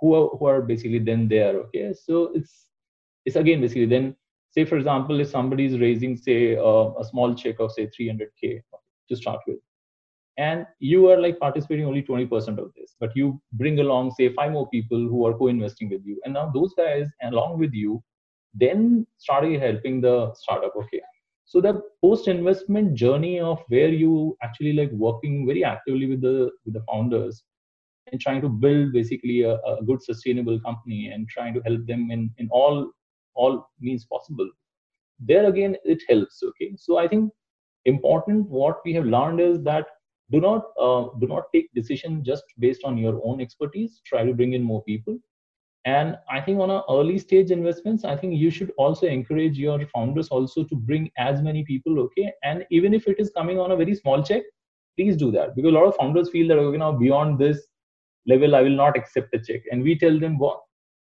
who 0.00 0.14
are, 0.14 0.28
who 0.36 0.46
are 0.46 0.60
basically 0.60 0.98
then 0.98 1.28
there, 1.28 1.56
okay. 1.60 1.94
So 1.94 2.32
it's 2.34 2.66
it's 3.24 3.36
again 3.36 3.60
basically 3.60 3.86
then 3.86 4.14
say 4.50 4.64
for 4.64 4.76
example 4.78 5.20
if 5.20 5.28
somebody 5.28 5.66
is 5.66 5.78
raising 5.80 6.16
say 6.16 6.56
uh, 6.56 6.90
a 7.02 7.04
small 7.04 7.34
check 7.34 7.56
of 7.58 7.72
say 7.72 7.88
300k 7.88 8.62
to 9.08 9.16
start 9.16 9.40
with 9.46 9.58
and 10.38 10.66
you 10.80 11.08
are 11.10 11.18
like 11.20 11.38
participating 11.38 11.86
only 11.86 12.02
20% 12.02 12.30
of 12.58 12.70
this. 12.76 12.94
But 13.00 13.16
you 13.16 13.40
bring 13.52 13.80
along 13.80 14.12
say 14.12 14.32
five 14.34 14.52
more 14.52 14.68
people 14.68 14.98
who 14.98 15.26
are 15.26 15.36
co-investing 15.36 15.88
with 15.88 16.02
you. 16.04 16.20
And 16.24 16.34
now 16.34 16.50
those 16.54 16.74
guys 16.74 17.08
along 17.22 17.58
with 17.58 17.72
you 17.72 18.02
then 18.54 19.06
started 19.18 19.60
helping 19.60 20.00
the 20.00 20.32
startup. 20.34 20.72
Okay. 20.76 21.00
So 21.44 21.60
the 21.60 21.80
post 22.02 22.28
investment 22.28 22.94
journey 22.94 23.38
of 23.40 23.62
where 23.68 23.88
you 23.88 24.36
actually 24.42 24.72
like 24.72 24.90
working 24.90 25.46
very 25.46 25.64
actively 25.64 26.06
with 26.06 26.20
the 26.20 26.50
with 26.64 26.74
the 26.74 26.82
founders 26.90 27.44
and 28.10 28.20
trying 28.20 28.40
to 28.42 28.48
build 28.48 28.92
basically 28.92 29.42
a, 29.42 29.54
a 29.54 29.82
good 29.86 30.02
sustainable 30.02 30.60
company 30.60 31.10
and 31.12 31.28
trying 31.28 31.54
to 31.54 31.60
help 31.60 31.86
them 31.86 32.10
in 32.10 32.30
in 32.38 32.48
all 32.50 32.90
all 33.34 33.70
means 33.80 34.04
possible 34.04 34.48
there 35.20 35.46
again 35.46 35.76
it 35.84 36.02
helps. 36.08 36.42
Okay. 36.42 36.72
So 36.76 36.98
i 36.98 37.08
think 37.08 37.32
important 37.84 38.48
what 38.48 38.80
we 38.84 38.92
have 38.94 39.06
learned 39.06 39.40
is 39.40 39.62
that 39.62 39.86
do 40.30 40.40
not 40.40 40.64
uh, 40.80 41.08
do 41.20 41.26
not 41.26 41.44
take 41.54 41.72
decision 41.74 42.22
just 42.24 42.44
based 42.58 42.82
on 42.84 42.98
your 42.98 43.20
own 43.24 43.40
expertise. 43.40 44.00
Try 44.04 44.24
to 44.24 44.34
bring 44.34 44.52
in 44.54 44.62
more 44.62 44.82
people. 44.84 45.18
And 45.86 46.16
i 46.28 46.40
think 46.40 46.58
on 46.62 46.70
a 46.74 46.82
early 46.92 47.16
stage 47.16 47.52
investments 47.56 48.04
i 48.12 48.16
think 48.20 48.34
you 48.44 48.50
should 48.54 48.72
also 48.84 49.06
encourage 49.06 49.58
your 49.64 49.76
founders 49.92 50.30
also 50.36 50.64
to 50.64 50.74
bring 50.74 51.04
as 51.16 51.40
many 51.40 51.62
people 51.64 52.00
okay? 52.00 52.32
And 52.42 52.66
even 52.70 52.92
if 52.92 53.06
it 53.06 53.20
is 53.20 53.30
coming 53.36 53.60
on 53.60 53.70
a 53.70 53.76
very 53.76 53.94
small 53.94 54.22
check 54.30 54.42
please 54.96 55.16
do 55.16 55.30
that. 55.30 55.54
Because 55.54 55.70
a 55.70 55.74
lot 55.74 55.86
of 55.86 55.94
founders 55.96 56.30
feel 56.30 56.48
that 56.48 56.58
okay 56.58 56.78
now 56.78 56.90
beyond 56.90 57.38
this 57.38 57.62
level 58.26 58.56
i 58.56 58.62
will 58.62 58.78
not 58.82 58.96
accept 58.96 59.34
a 59.34 59.38
check. 59.38 59.62
And 59.70 59.82
we 59.82 59.96
tell 59.96 60.18
them 60.18 60.38
what 60.38 60.60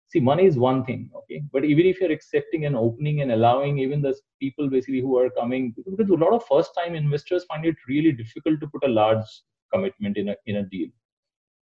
see 0.09 0.19
money 0.19 0.45
is 0.45 0.57
one 0.57 0.83
thing 0.85 1.09
okay? 1.15 1.41
But 1.53 1.65
even 1.65 1.85
if 1.85 1.99
you're 1.99 2.11
accepting 2.11 2.65
and 2.65 2.75
opening 2.75 3.21
and 3.21 3.31
allowing 3.31 3.77
even 3.79 4.01
the 4.01 4.15
people 4.39 4.69
basically 4.69 5.01
who 5.01 5.17
are 5.17 5.29
coming 5.29 5.73
because 5.75 6.09
a 6.09 6.13
lot 6.13 6.33
of 6.33 6.45
first 6.45 6.71
time 6.77 6.95
investors 6.95 7.45
find 7.45 7.65
it 7.65 7.75
really 7.87 8.11
difficult 8.11 8.59
to 8.59 8.67
put 8.67 8.83
a 8.83 8.91
large 8.91 9.25
commitment 9.73 10.17
in 10.17 10.29
a 10.29 10.35
in 10.47 10.57
a 10.57 10.63
deal. 10.63 10.89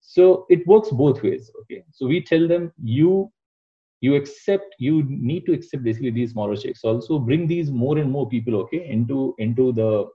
So 0.01 0.47
it 0.49 0.67
works 0.67 0.91
both 0.91 1.23
ways 1.23 1.51
okay? 1.63 1.85
So 1.93 2.07
we 2.07 2.23
tell 2.23 2.49
them 2.49 2.73
you 2.83 3.31
you 4.01 4.15
accept 4.17 4.75
you 4.79 5.05
need 5.07 5.47
to 5.47 5.53
accept 5.53 5.85
basically 5.85 6.11
these 6.11 6.33
smaller 6.33 6.57
checks. 6.57 6.85
Also 6.85 7.19
bring 7.19 7.47
these 7.47 7.71
more 7.71 7.99
and 7.99 8.11
more 8.11 8.29
people 8.29 8.57
okay 8.63 8.87
into 8.89 9.35
into 9.39 9.73
the 9.73 10.09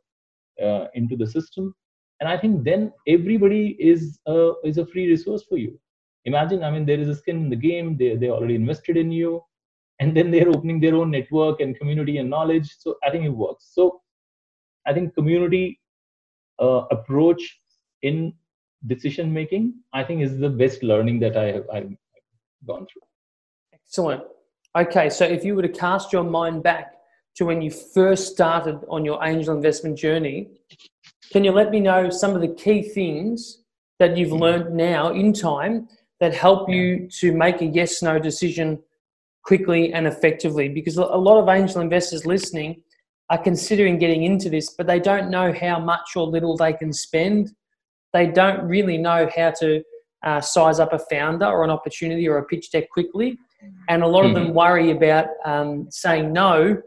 uh, 0.66 0.88
into 0.96 1.16
the 1.16 1.28
system. 1.28 1.74
And 2.20 2.28
i 2.28 2.36
think 2.36 2.64
then 2.64 2.92
everybody 3.08 3.78
is 3.80 4.20
a 4.26 4.54
is 4.64 4.80
a 4.80 4.86
free 4.88 5.08
resource 5.08 5.44
for 5.48 5.58
you 5.58 5.80
imagine 6.32 6.64
i 6.64 6.70
mean 6.74 6.86
there 6.86 7.00
is 7.04 7.10
a 7.10 7.16
skin 7.22 7.38
in 7.44 7.50
the 7.50 7.62
game. 7.70 7.98
They, 7.98 8.16
they 8.16 8.30
already 8.30 8.56
invested 8.56 8.98
in 8.98 9.12
you. 9.12 9.44
And 10.00 10.16
then 10.16 10.30
they're 10.30 10.50
opening 10.56 10.80
their 10.80 10.96
own 10.96 11.10
network 11.10 11.60
and 11.60 11.78
community 11.78 12.18
and 12.20 12.30
knowledge. 12.30 12.70
So 12.80 12.96
i 13.06 13.10
think 13.12 13.26
it 13.26 13.36
works. 13.46 13.72
So 13.78 14.02
i 14.86 14.94
think 14.94 15.14
community 15.14 15.80
uh, 16.60 16.84
approach 16.98 17.42
in 18.04 18.34
decision 18.86 19.34
making 19.34 19.74
i 20.00 20.04
think 20.04 20.22
is 20.22 20.38
the 20.38 20.50
best 20.50 20.84
learning 20.84 21.20
that 21.20 21.36
i 21.36 21.46
have 21.56 21.66
i've 21.74 21.92
gone 22.68 22.86
through. 22.90 23.02
Excellent. 23.74 24.24
Okay 24.78 25.10
so 25.10 25.26
if 25.26 25.44
you 25.44 25.56
were 25.56 25.62
to 25.64 25.76
cast 25.86 26.14
your 26.14 26.24
mind 26.24 26.64
back 26.64 26.94
to 27.36 27.46
when 27.46 27.62
you 27.62 27.72
first 27.72 28.34
started 28.34 28.80
on 28.90 29.06
your 29.06 29.20
angel 29.24 29.56
investment 29.56 29.98
journey 29.98 30.50
can 31.32 31.44
you 31.44 31.52
let 31.52 31.72
me 31.72 31.80
know 31.80 32.10
some 32.10 32.36
of 32.36 32.42
the 32.42 32.54
key 32.64 32.82
things 32.82 33.64
that 34.00 34.16
you've 34.18 34.32
learned 34.32 34.76
now 34.76 35.10
in 35.10 35.34
time 35.34 35.88
that 36.20 36.34
help 36.34 36.70
you 36.70 37.08
to 37.20 37.32
make 37.32 37.62
a 37.62 37.66
yes 37.66 38.02
no 38.02 38.20
decision 38.20 38.80
quickly 39.44 39.94
and 39.94 40.08
effectively 40.08 40.68
because 40.68 40.98
a 40.98 41.04
lot 41.04 41.42
of 41.42 41.48
angel 41.48 41.80
investors 41.80 42.26
listening 42.26 42.82
are 43.30 43.38
considering 43.38 43.98
getting 43.98 44.24
into 44.24 44.50
this 44.50 44.72
but 44.72 44.88
they 44.88 45.00
don't 45.00 45.30
know 45.30 45.54
how 45.54 45.80
much 45.80 46.16
or 46.16 46.28
little 46.28 46.58
they 46.58 46.74
can 46.74 46.92
spend 46.92 47.52
they 48.14 48.28
don't 48.28 48.62
really 48.68 48.98
know 48.98 49.30
how 49.36 49.52
to 49.52 49.82
uh, 50.26 50.42
size 50.42 50.80
up 50.80 50.92
a 50.94 51.00
founder 51.00 51.46
or 51.46 51.64
an 51.64 51.70
opportunity 51.70 52.28
or 52.28 52.38
a 52.40 52.46
pitch 52.46 52.72
deck 52.72 52.90
quickly 52.90 53.38
and 53.90 54.04
a 54.04 54.08
lot 54.08 54.22
mm-hmm. 54.22 54.30
of 54.30 54.36
them 54.36 54.46
mm-hmm. 54.48 54.58
worry 54.58 54.92
about 54.92 55.28
um, 55.46 55.88
saying 55.90 56.34
no 56.34 56.82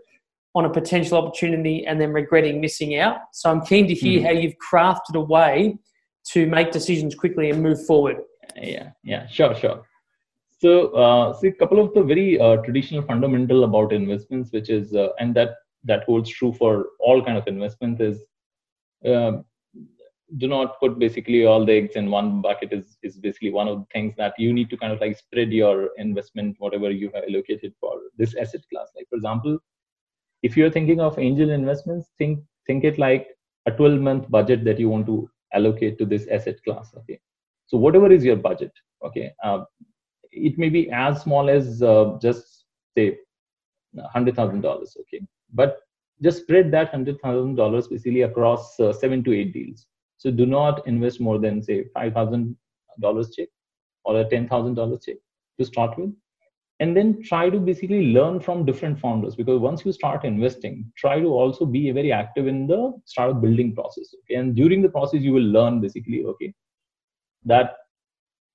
on 0.55 0.65
a 0.65 0.71
potential 0.71 1.17
opportunity 1.17 1.87
and 1.87 2.01
then 2.01 2.13
regretting 2.13 2.61
missing 2.61 2.99
out 2.99 3.19
so 3.33 3.51
i'm 3.51 3.61
keen 3.63 3.87
to 3.87 3.95
hear 3.95 4.19
mm-hmm. 4.19 4.27
how 4.27 4.33
you've 4.33 4.57
crafted 4.71 5.15
a 5.15 5.21
way 5.21 5.79
to 6.25 6.47
make 6.47 6.71
decisions 6.73 7.15
quickly 7.15 7.51
and 7.51 7.63
move 7.63 7.85
forward 7.87 8.17
yeah 8.57 8.91
yeah 9.03 9.27
sure 9.27 9.55
sure. 9.55 9.83
So 10.59 10.89
uh, 10.89 11.33
see 11.33 11.49
a 11.49 11.53
couple 11.53 11.81
of 11.81 11.95
the 11.95 12.03
very 12.03 12.39
uh, 12.39 12.57
traditional 12.57 13.03
fundamental 13.03 13.65
about 13.65 13.93
investments 13.93 14.53
which 14.53 14.69
is 14.69 14.95
uh, 14.95 15.09
and 15.19 15.35
that 15.35 15.55
that 15.85 16.05
holds 16.05 16.31
true 16.31 16.53
for 16.53 16.87
all 16.99 17.25
kind 17.25 17.39
of 17.39 17.47
investments 17.47 18.01
is 18.01 18.19
um, 19.07 19.45
do 20.37 20.47
not 20.47 20.79
put 20.79 20.99
basically 20.99 21.47
all 21.47 21.65
the 21.65 21.73
eggs 21.73 21.97
in 21.97 22.11
one 22.11 22.43
bucket 22.43 22.73
is 22.73 22.99
is 23.03 23.17
basically 23.17 23.51
one 23.51 23.69
of 23.69 23.79
the 23.79 23.87
things 23.93 24.15
that 24.17 24.35
you 24.39 24.53
need 24.53 24.69
to 24.71 24.77
kind 24.77 24.93
of 24.93 25.01
like 25.01 25.17
spread 25.17 25.51
your 25.53 25.91
investment 25.97 26.57
whatever 26.59 26.91
you 26.91 27.11
have 27.15 27.25
allocated 27.25 27.73
for 27.81 27.95
this 28.19 28.37
asset 28.37 28.61
class. 28.71 28.89
Like 28.95 29.09
for 29.09 29.17
example 29.17 29.59
if 30.43 30.57
you're 30.57 30.71
thinking 30.71 31.01
of 31.01 31.19
angel 31.19 31.51
investments 31.51 32.11
think 32.19 32.41
think 32.67 32.85
it 32.85 32.99
like 32.99 33.29
a 33.67 33.71
12 33.71 34.01
month 34.01 34.31
budget 34.31 34.65
that 34.65 34.79
you 34.79 34.89
want 34.89 35.07
to 35.07 35.29
allocate 35.53 35.99
to 35.99 36.07
this 36.07 36.27
asset 36.29 36.63
class 36.65 36.93
okay 36.97 37.19
so 37.71 37.79
whatever 37.79 38.11
is 38.11 38.25
your 38.25 38.35
budget, 38.35 38.73
okay, 39.07 39.33
uh, 39.45 39.63
it 40.33 40.59
may 40.59 40.69
be 40.69 40.91
as 40.91 41.23
small 41.23 41.49
as 41.49 41.81
uh, 41.83 42.19
just 42.21 42.65
say 42.97 43.17
hundred 44.13 44.35
thousand 44.35 44.63
dollars, 44.63 44.97
okay, 45.01 45.25
but 45.55 45.79
just 46.21 46.43
spread 46.43 46.73
that 46.73 46.91
hundred 46.91 47.21
thousand 47.21 47.55
dollars 47.55 47.87
basically 47.87 48.23
across 48.23 48.79
uh, 48.81 48.93
seven 48.93 49.23
to 49.23 49.33
eight 49.33 49.53
deals. 49.53 49.87
So 50.19 50.33
do 50.33 50.47
not 50.47 50.85
invest 50.89 51.21
more 51.21 51.39
than 51.39 51.63
say 51.63 51.85
five 51.95 52.15
thousand 52.15 52.57
dollars 53.01 53.31
check 53.37 53.47
or 54.05 54.19
a 54.21 54.29
ten 54.29 54.49
thousand 54.49 54.75
dollars 54.75 55.05
check 55.07 55.19
to 55.61 55.65
start 55.65 55.97
with, 55.97 56.13
and 56.81 56.97
then 56.97 57.23
try 57.23 57.51
to 57.51 57.61
basically 57.61 58.13
learn 58.13 58.41
from 58.41 58.67
different 58.67 58.99
founders 58.99 59.37
because 59.37 59.61
once 59.61 59.85
you 59.85 59.93
start 59.93 60.25
investing, 60.25 60.91
try 60.97 61.21
to 61.21 61.29
also 61.29 61.65
be 61.65 61.93
very 61.93 62.11
active 62.11 62.49
in 62.49 62.67
the 62.67 63.01
startup 63.05 63.41
building 63.41 63.77
process. 63.77 64.13
Okay? 64.25 64.41
And 64.41 64.57
during 64.57 64.83
the 64.83 64.89
process, 64.89 65.21
you 65.21 65.33
will 65.33 65.51
learn 65.59 65.81
basically 65.81 66.25
okay 66.25 66.53
that 67.45 67.77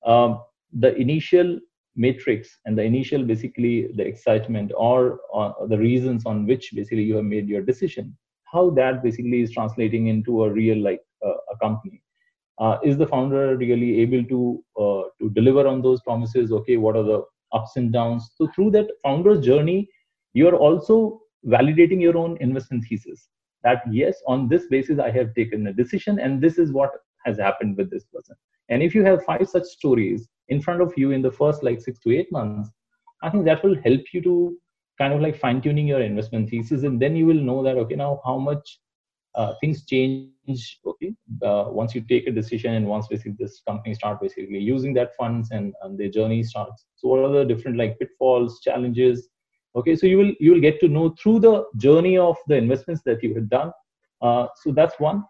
um, 0.06 0.42
the 0.74 0.96
initial 0.96 1.60
matrix 1.96 2.60
and 2.66 2.78
the 2.78 2.84
initial 2.84 3.24
basically 3.24 3.88
the 3.96 4.06
excitement 4.06 4.72
or 4.78 5.20
uh, 5.34 5.52
the 5.68 5.78
reasons 5.78 6.26
on 6.26 6.46
which 6.46 6.72
basically 6.74 7.04
you 7.04 7.16
have 7.16 7.26
made 7.26 7.48
your 7.48 7.62
decision 7.62 8.16
how 8.52 8.70
that 8.70 9.02
basically 9.04 9.42
is 9.42 9.52
translating 9.52 10.08
into 10.08 10.44
a 10.44 10.50
real 10.50 10.78
like 10.78 11.02
uh, 11.26 11.34
a 11.52 11.58
company. 11.62 12.02
Uh, 12.58 12.78
is 12.84 12.98
the 12.98 13.08
founder 13.08 13.58
really 13.58 14.00
able 14.00 14.24
to 14.24 14.64
uh, 14.80 15.04
to 15.20 15.30
deliver 15.32 15.68
on 15.68 15.82
those 15.82 16.02
promises? 16.02 16.52
Okay 16.52 16.78
what 16.78 16.96
are 16.96 17.04
the 17.04 17.24
ups 17.54 17.76
and 17.76 17.92
downs? 17.92 18.32
So 18.38 18.48
through 18.56 18.72
that 18.72 18.88
founder's 19.04 19.46
journey 19.46 19.90
you 20.34 20.48
are 20.48 20.56
also 20.56 21.22
validating 21.46 22.02
your 22.02 22.18
own 22.18 22.38
investment 22.42 22.86
thesis 22.88 23.30
that 23.64 23.82
yes 23.92 24.16
on 24.28 24.48
this 24.48 24.66
basis 24.68 25.00
i 25.00 25.10
have 25.10 25.34
taken 25.36 25.68
a 25.68 25.74
decision 25.74 26.20
and 26.20 26.42
this 26.42 26.58
is 26.58 26.72
what 26.72 26.92
has 27.26 27.38
happened 27.38 27.78
with 27.78 27.92
this 27.92 28.06
person 28.14 28.36
and 28.70 28.82
if 28.82 28.96
you 28.96 29.04
have 29.04 29.24
five 29.24 29.48
such 29.48 29.64
stories 29.64 30.28
in 30.50 30.62
front 30.62 30.82
of 30.82 30.94
you 30.98 31.12
in 31.12 31.22
the 31.22 31.32
first 31.32 31.64
like 31.64 31.82
six 31.82 32.00
to 32.00 32.16
eight 32.16 32.32
months, 32.32 32.70
I 33.24 33.30
think 33.30 33.46
that 33.46 33.64
will 33.64 33.76
help 33.84 34.02
you 34.14 34.22
to 34.22 34.58
kind 34.98 35.14
of 35.14 35.22
like 35.22 35.38
fine 35.38 35.62
tuning 35.62 35.88
your 35.88 36.02
investment 36.02 36.50
thesis. 36.50 36.84
And 36.84 37.02
then 37.02 37.16
you 37.16 37.26
will 37.26 37.36
know 37.36 37.64
that, 37.64 37.78
okay, 37.78 37.96
now 37.96 38.22
how 38.24 38.38
much 38.38 38.80
uh, 39.36 39.54
things 39.60 39.86
change, 39.86 40.80
okay, 40.86 41.14
uh, 41.44 41.66
once 41.68 41.94
you 41.94 42.02
take 42.02 42.28
a 42.28 42.32
decision 42.32 42.74
and 42.76 42.88
once 42.88 43.08
basically 43.08 43.36
this 43.38 43.62
company 43.68 43.94
start 43.94 44.22
basically 44.22 44.60
using 44.60 44.94
that 44.94 45.16
funds 45.16 45.52
and, 45.52 45.74
and 45.82 46.00
their 46.00 46.10
journey 46.10 46.44
starts. 46.44 46.86
So 46.96 47.10
what 47.10 47.20
are 47.20 47.32
the 47.32 47.46
different 47.46 47.78
like 47.78 48.00
pitfalls, 48.00 48.62
challenges? 48.62 49.28
Okay, 49.76 49.96
so 49.96 50.08
you 50.08 50.18
will 50.18 50.32
you 50.40 50.54
will 50.54 50.62
get 50.62 50.80
to 50.80 50.88
know 50.88 51.14
through 51.22 51.42
the 51.42 51.66
journey 51.76 52.18
of 52.18 52.38
the 52.48 52.56
investments 52.56 53.02
that 53.06 53.22
you 53.22 53.36
have 53.36 53.50
done. 53.50 53.72
Uh, 54.22 54.48
so 54.64 54.72
that's 54.72 54.98
one. 55.00 55.26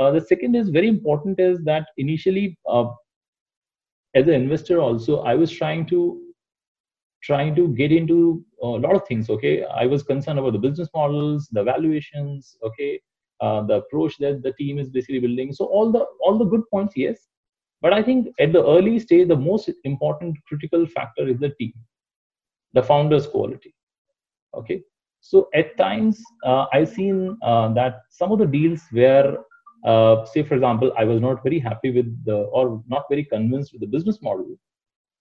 Uh, 0.00 0.10
the 0.10 0.20
second 0.20 0.56
is 0.56 0.70
very 0.70 0.88
important 0.88 1.38
is 1.38 1.62
that 1.64 1.86
initially, 1.98 2.58
uh, 2.66 2.86
as 4.14 4.26
an 4.26 4.34
investor, 4.34 4.80
also 4.80 5.20
I 5.20 5.34
was 5.34 5.50
trying 5.50 5.86
to 5.88 6.22
trying 7.22 7.54
to 7.54 7.68
get 7.68 7.92
into 7.92 8.42
a 8.62 8.66
lot 8.66 8.96
of 8.96 9.06
things. 9.06 9.28
Okay, 9.28 9.62
I 9.64 9.84
was 9.84 10.02
concerned 10.02 10.38
about 10.38 10.54
the 10.54 10.58
business 10.58 10.88
models, 10.94 11.48
the 11.52 11.62
valuations. 11.62 12.56
Okay, 12.62 12.98
uh, 13.42 13.62
the 13.64 13.74
approach 13.82 14.16
that 14.18 14.42
the 14.42 14.52
team 14.54 14.78
is 14.78 14.88
basically 14.88 15.18
building. 15.18 15.52
So 15.52 15.66
all 15.66 15.92
the 15.92 16.06
all 16.24 16.38
the 16.38 16.46
good 16.46 16.62
points, 16.72 16.94
yes. 16.96 17.28
But 17.82 17.92
I 17.92 18.02
think 18.02 18.28
at 18.38 18.54
the 18.54 18.64
early 18.64 18.98
stage, 19.00 19.28
the 19.28 19.36
most 19.36 19.70
important 19.84 20.36
critical 20.48 20.86
factor 20.86 21.28
is 21.28 21.38
the 21.40 21.50
team, 21.60 21.74
the 22.72 22.82
founder's 22.82 23.26
quality. 23.26 23.74
Okay, 24.54 24.82
so 25.20 25.48
at 25.54 25.76
times 25.76 26.22
uh, 26.46 26.66
I've 26.72 26.88
seen 26.88 27.36
uh, 27.42 27.68
that 27.74 28.00
some 28.10 28.32
of 28.32 28.38
the 28.38 28.46
deals 28.46 28.82
where 28.92 29.36
uh, 29.84 30.24
say 30.26 30.42
for 30.42 30.54
example 30.54 30.92
i 30.98 31.04
was 31.04 31.20
not 31.20 31.42
very 31.42 31.58
happy 31.58 31.90
with 31.90 32.08
the 32.24 32.36
or 32.58 32.82
not 32.88 33.04
very 33.08 33.24
convinced 33.24 33.72
with 33.72 33.80
the 33.80 33.86
business 33.86 34.20
model 34.22 34.56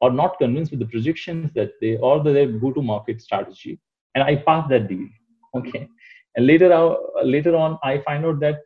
or 0.01 0.11
not 0.11 0.37
convinced 0.37 0.71
with 0.71 0.79
the 0.79 0.85
projections 0.85 1.51
that 1.53 1.71
they 1.81 1.97
or 1.97 2.23
the, 2.23 2.31
their 2.31 2.47
go 2.47 2.71
to 2.71 2.81
market 2.81 3.21
strategy 3.21 3.79
and 4.15 4.23
i 4.23 4.35
passed 4.35 4.69
that 4.69 4.87
deal 4.87 5.07
okay? 5.55 5.87
And 6.35 6.45
later 6.45 6.71
out, 6.71 6.99
later 7.23 7.55
on 7.55 7.77
i 7.83 7.97
find 7.99 8.25
out 8.25 8.39
that 8.41 8.59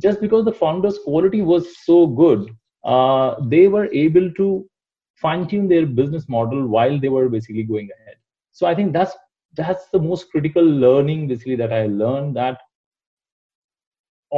just 0.00 0.20
because 0.20 0.44
the 0.44 0.52
founders 0.52 0.98
quality 1.04 1.42
was 1.42 1.84
so 1.84 2.06
good 2.06 2.50
uh, 2.84 3.36
they 3.46 3.68
were 3.68 3.88
able 3.92 4.30
to 4.32 4.68
fine 5.16 5.46
tune 5.46 5.68
their 5.68 5.86
business 5.86 6.28
model 6.28 6.66
while 6.66 6.98
they 6.98 7.08
were 7.08 7.28
basically 7.28 7.62
going 7.62 7.88
ahead. 7.98 8.16
So 8.52 8.66
i 8.66 8.74
think 8.74 8.92
that's 8.92 9.14
that's 9.56 9.88
the 9.92 9.98
most 9.98 10.30
critical 10.30 10.62
learning 10.62 11.28
basically 11.28 11.56
that 11.56 11.72
i 11.72 11.86
learned 11.86 12.36
that 12.36 12.58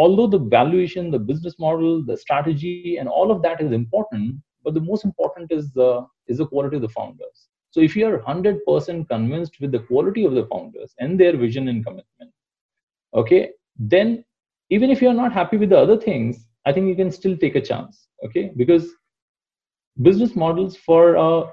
although 0.02 0.28
the 0.28 0.44
valuation, 0.56 1.10
the 1.10 1.24
business 1.30 1.58
model, 1.58 2.04
the 2.04 2.16
strategy, 2.16 2.98
and 3.00 3.08
all 3.08 3.32
of 3.32 3.42
that 3.42 3.60
is 3.60 3.72
important, 3.72 4.36
but 4.62 4.74
the 4.74 4.86
most 4.92 5.04
important 5.04 5.50
is 5.50 5.72
the 5.72 5.90
is 6.28 6.38
the 6.38 6.46
quality 6.46 6.76
of 6.76 6.82
the 6.82 6.94
founders. 7.00 7.48
So 7.70 7.80
if 7.80 7.94
you 7.96 8.06
are 8.06 8.18
100% 8.18 9.08
convinced 9.08 9.60
with 9.60 9.70
the 9.70 9.80
quality 9.80 10.24
of 10.24 10.32
the 10.32 10.46
founders 10.46 10.94
and 10.98 11.20
their 11.20 11.36
vision 11.36 11.68
and 11.68 11.84
commitment 11.84 12.32
okay 13.16 13.50
then 13.78 14.24
even 14.70 14.90
if 14.90 15.02
you're 15.02 15.20
not 15.20 15.32
happy 15.32 15.56
with 15.56 15.70
the 15.70 15.78
other 15.78 15.98
things 15.98 16.46
i 16.66 16.72
think 16.72 16.86
you 16.86 16.96
can 16.96 17.10
still 17.10 17.36
take 17.36 17.56
a 17.56 17.60
chance 17.60 18.08
okay? 18.24 18.50
Because 18.56 18.88
business 20.02 20.34
models 20.34 20.76
for 20.76 21.52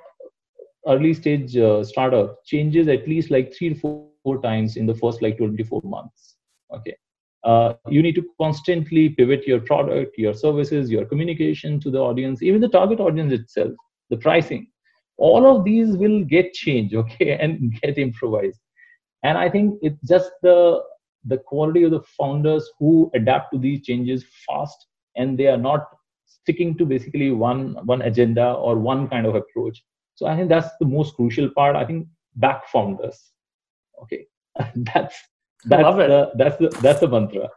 early 0.88 1.14
stage 1.14 1.56
uh, 1.58 1.84
startup 1.84 2.44
changes 2.46 2.88
at 2.88 3.08
least 3.08 3.32
like 3.32 3.54
three 3.54 3.74
to 3.74 3.80
four 3.80 4.42
times 4.42 4.76
in 4.78 4.86
the 4.86 4.96
first 4.96 5.22
like 5.22 5.38
24 5.38 5.82
months 5.84 6.36
okay 6.76 6.96
uh, 7.44 7.74
you 7.90 8.02
need 8.02 8.16
to 8.16 8.26
constantly 8.40 9.10
pivot 9.10 9.46
your 9.46 9.60
product 9.60 10.18
your 10.18 10.34
services 10.34 10.90
your 10.90 11.06
communication 11.06 11.80
to 11.80 11.92
the 11.92 11.98
audience 11.98 12.42
even 12.42 12.62
the 12.62 12.70
target 12.70 13.00
audience 13.00 13.34
itself 13.34 13.72
the 14.10 14.18
pricing. 14.18 14.68
All 15.18 15.46
of 15.46 15.64
these 15.64 15.96
will 15.96 16.24
get 16.24 16.54
changed 16.54 16.96
okay 17.04 17.38
and 17.40 17.74
get 17.82 17.98
improvised. 17.98 18.60
And 19.24 19.38
i 19.38 19.50
think 19.50 19.80
it's 19.82 20.02
just 20.08 20.32
the 20.42 20.82
the 21.26 21.38
quality 21.38 21.84
of 21.84 21.92
the 21.92 22.02
founders 22.18 22.70
who 22.78 23.10
adapt 23.16 23.54
to 23.54 23.58
these 23.58 23.84
changes 23.84 24.26
fast 24.46 24.88
and 25.16 25.38
they 25.38 25.48
are 25.48 25.58
not 25.58 25.88
sticking 26.26 26.78
to 26.78 26.86
basically 26.86 27.32
one 27.32 27.78
one 27.86 28.02
agenda 28.02 28.52
or 28.54 28.78
one 28.78 29.08
kind 29.08 29.26
of 29.26 29.36
approach. 29.36 29.82
So 30.16 30.28
i 30.28 30.36
think 30.36 30.50
that's 30.50 30.70
the 30.80 30.86
most 30.86 31.16
crucial 31.16 31.50
part 31.60 31.76
i 31.76 31.86
think 31.86 32.08
back 32.36 32.68
founders 32.68 33.34
okay? 34.02 34.26
That's 34.76 35.16
that's 35.66 35.98
the, 35.98 36.32
that's 36.36 36.58
the 36.58 36.70
that's 36.82 37.00
the 37.00 37.08
mantra. 37.08 37.50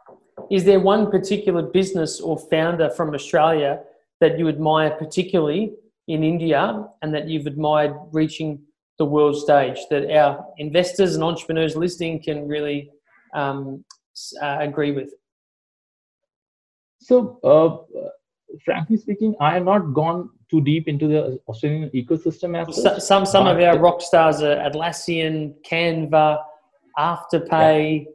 Is 0.49 0.63
there 0.63 0.79
one 0.79 1.11
particular 1.11 1.61
business 1.61 2.21
or 2.21 2.37
founder 2.37 2.89
from 2.89 3.13
Australia 3.13 3.81
that 4.21 4.39
you 4.39 4.47
admire 4.47 4.91
particularly 4.91 5.73
in 6.07 6.23
India 6.23 6.85
and 7.01 7.13
that 7.13 7.27
you've 7.27 7.47
admired 7.47 7.93
reaching 8.11 8.59
the 8.97 9.05
world 9.05 9.37
stage 9.37 9.79
that 9.89 10.09
our 10.11 10.45
investors 10.57 11.15
and 11.15 11.23
entrepreneurs 11.23 11.75
listening 11.75 12.21
can 12.21 12.47
really 12.47 12.89
um, 13.35 13.83
uh, 14.41 14.57
agree 14.59 14.91
with? 14.91 15.13
So, 16.99 17.39
uh, 17.43 18.01
frankly 18.65 18.97
speaking, 18.97 19.35
I 19.39 19.53
have 19.53 19.65
not 19.65 19.93
gone 19.93 20.29
too 20.49 20.61
deep 20.61 20.87
into 20.87 21.07
the 21.07 21.39
Australian 21.47 21.89
ecosystem 21.89 22.57
as 22.57 23.05
some, 23.05 23.25
some 23.25 23.47
of 23.47 23.59
our 23.59 23.77
rock 23.77 24.01
stars 24.01 24.41
are 24.41 24.55
Atlassian, 24.55 25.53
Canva, 25.69 26.39
afterpay 26.97 28.05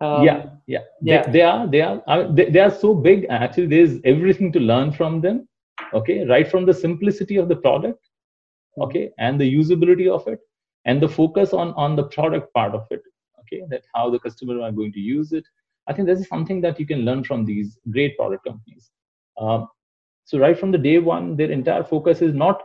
um, 0.00 0.24
yeah 0.24 0.46
yeah, 0.66 0.80
yeah. 1.00 1.22
They, 1.22 1.32
they, 1.32 1.42
are 1.42 1.66
they 1.66 1.80
are 1.80 2.32
they, 2.32 2.50
they 2.50 2.60
are 2.60 2.70
so 2.70 2.94
big 2.94 3.26
actually 3.30 3.66
there's 3.66 4.00
everything 4.04 4.52
to 4.52 4.60
learn 4.60 4.92
from 4.92 5.20
them 5.20 5.48
okay? 5.94 6.24
Right 6.24 6.50
from 6.50 6.66
the 6.66 6.74
simplicity 6.74 7.36
of 7.36 7.48
the 7.48 7.56
product 7.56 8.08
hmm. 8.76 8.82
okay 8.82 9.10
and 9.18 9.40
the 9.40 9.54
usability 9.54 10.08
of 10.08 10.26
it 10.26 10.40
and 10.84 11.00
the 11.00 11.08
focus 11.08 11.52
on 11.52 11.72
on 11.74 11.96
the 11.96 12.04
product 12.04 12.52
part 12.54 12.74
of 12.74 12.86
it 12.90 13.02
okay? 13.40 13.62
That 13.68 13.82
how 13.94 14.10
the 14.10 14.18
customer 14.18 14.60
are 14.60 14.72
going 14.72 14.92
to 14.92 15.00
use 15.00 15.32
it. 15.32 15.44
I 15.88 15.92
think 15.92 16.06
this 16.06 16.20
is 16.20 16.28
something 16.28 16.60
that 16.60 16.78
you 16.78 16.86
can 16.86 17.00
learn 17.00 17.24
from 17.24 17.44
these 17.44 17.78
great 17.90 18.16
product 18.16 18.44
companies. 18.44 18.90
Um, 19.36 19.68
so 20.24 20.38
right 20.38 20.58
from 20.58 20.70
the 20.70 20.78
day 20.78 20.98
one 20.98 21.36
their 21.36 21.50
entire 21.50 21.84
focus 21.84 22.22
is 22.22 22.34
not 22.34 22.62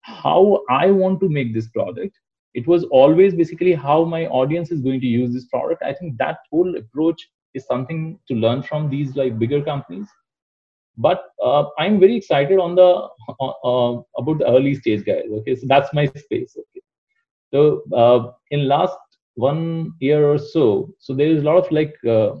how 0.00 0.62
i 0.68 0.90
want 0.90 1.20
to 1.20 1.28
make 1.28 1.54
this 1.54 1.68
product 1.68 2.18
it 2.54 2.66
was 2.66 2.84
always 2.84 3.34
basically 3.34 3.74
how 3.74 4.04
my 4.04 4.26
audience 4.26 4.70
is 4.70 4.80
going 4.80 5.00
to 5.00 5.06
use 5.06 5.32
this 5.32 5.46
product. 5.46 5.82
I 5.82 5.92
think 5.92 6.16
that 6.18 6.38
whole 6.50 6.76
approach 6.76 7.28
is 7.54 7.66
something 7.66 8.18
to 8.28 8.34
learn 8.34 8.62
from 8.62 8.88
these 8.88 9.16
like 9.16 9.38
bigger 9.38 9.62
companies. 9.62 10.08
But 10.96 11.24
uh, 11.42 11.64
i'm 11.76 11.98
very 11.98 12.16
excited 12.16 12.60
on 12.60 12.76
the 12.76 13.08
uh, 13.40 13.52
uh, 13.70 14.02
about 14.16 14.38
the 14.38 14.46
early 14.46 14.76
stage 14.76 15.04
guys 15.04 15.24
okay? 15.38 15.56
So 15.56 15.66
that's 15.66 15.92
my 15.92 16.06
space 16.06 16.56
okay? 16.56 16.82
So 17.52 17.82
uh, 17.92 18.32
in 18.52 18.68
last 18.68 18.96
one 19.34 19.94
year 19.98 20.24
or 20.24 20.38
so 20.38 20.94
so 21.00 21.12
there 21.12 21.26
is 21.26 21.42
a 21.42 21.44
lot 21.44 21.56
of 21.56 21.70
like 21.72 21.94
uh, 22.06 22.34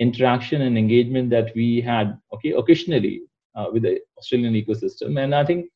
interaction 0.00 0.62
and 0.62 0.78
engagement 0.78 1.28
that 1.30 1.54
we 1.54 1.82
had 1.82 2.18
okay 2.32 2.52
occasionally 2.52 3.24
uh, 3.54 3.66
with 3.70 3.82
the 3.82 4.00
australian 4.16 4.54
ecosystem. 4.54 5.22
And 5.22 5.34
i 5.34 5.44
think 5.44 5.66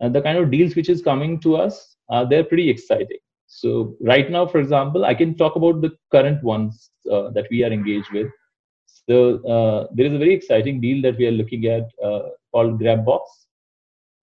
the 0.00 0.22
kind 0.22 0.38
of 0.38 0.50
deals 0.50 0.76
which 0.76 0.88
is 0.88 1.02
coming 1.02 1.40
to 1.40 1.56
us 1.56 1.96
uh, 2.10 2.24
they're 2.24 2.44
pretty 2.44 2.68
exciting. 2.68 3.18
So 3.46 3.96
right 4.00 4.30
now, 4.30 4.46
for 4.46 4.58
example, 4.58 5.04
I 5.04 5.14
can 5.14 5.34
talk 5.36 5.56
about 5.56 5.80
the 5.80 5.96
current 6.12 6.42
ones 6.42 6.90
uh, 7.10 7.30
that 7.30 7.46
we 7.50 7.64
are 7.64 7.72
engaged 7.72 8.10
with. 8.12 8.28
So 8.86 9.42
uh, 9.46 9.86
there 9.94 10.06
is 10.06 10.12
a 10.12 10.18
very 10.18 10.34
exciting 10.34 10.80
deal 10.80 11.00
that 11.02 11.16
we 11.16 11.26
are 11.26 11.32
looking 11.32 11.66
at 11.66 11.90
uh, 12.02 12.28
called 12.52 12.80
GrabBox. 12.80 13.20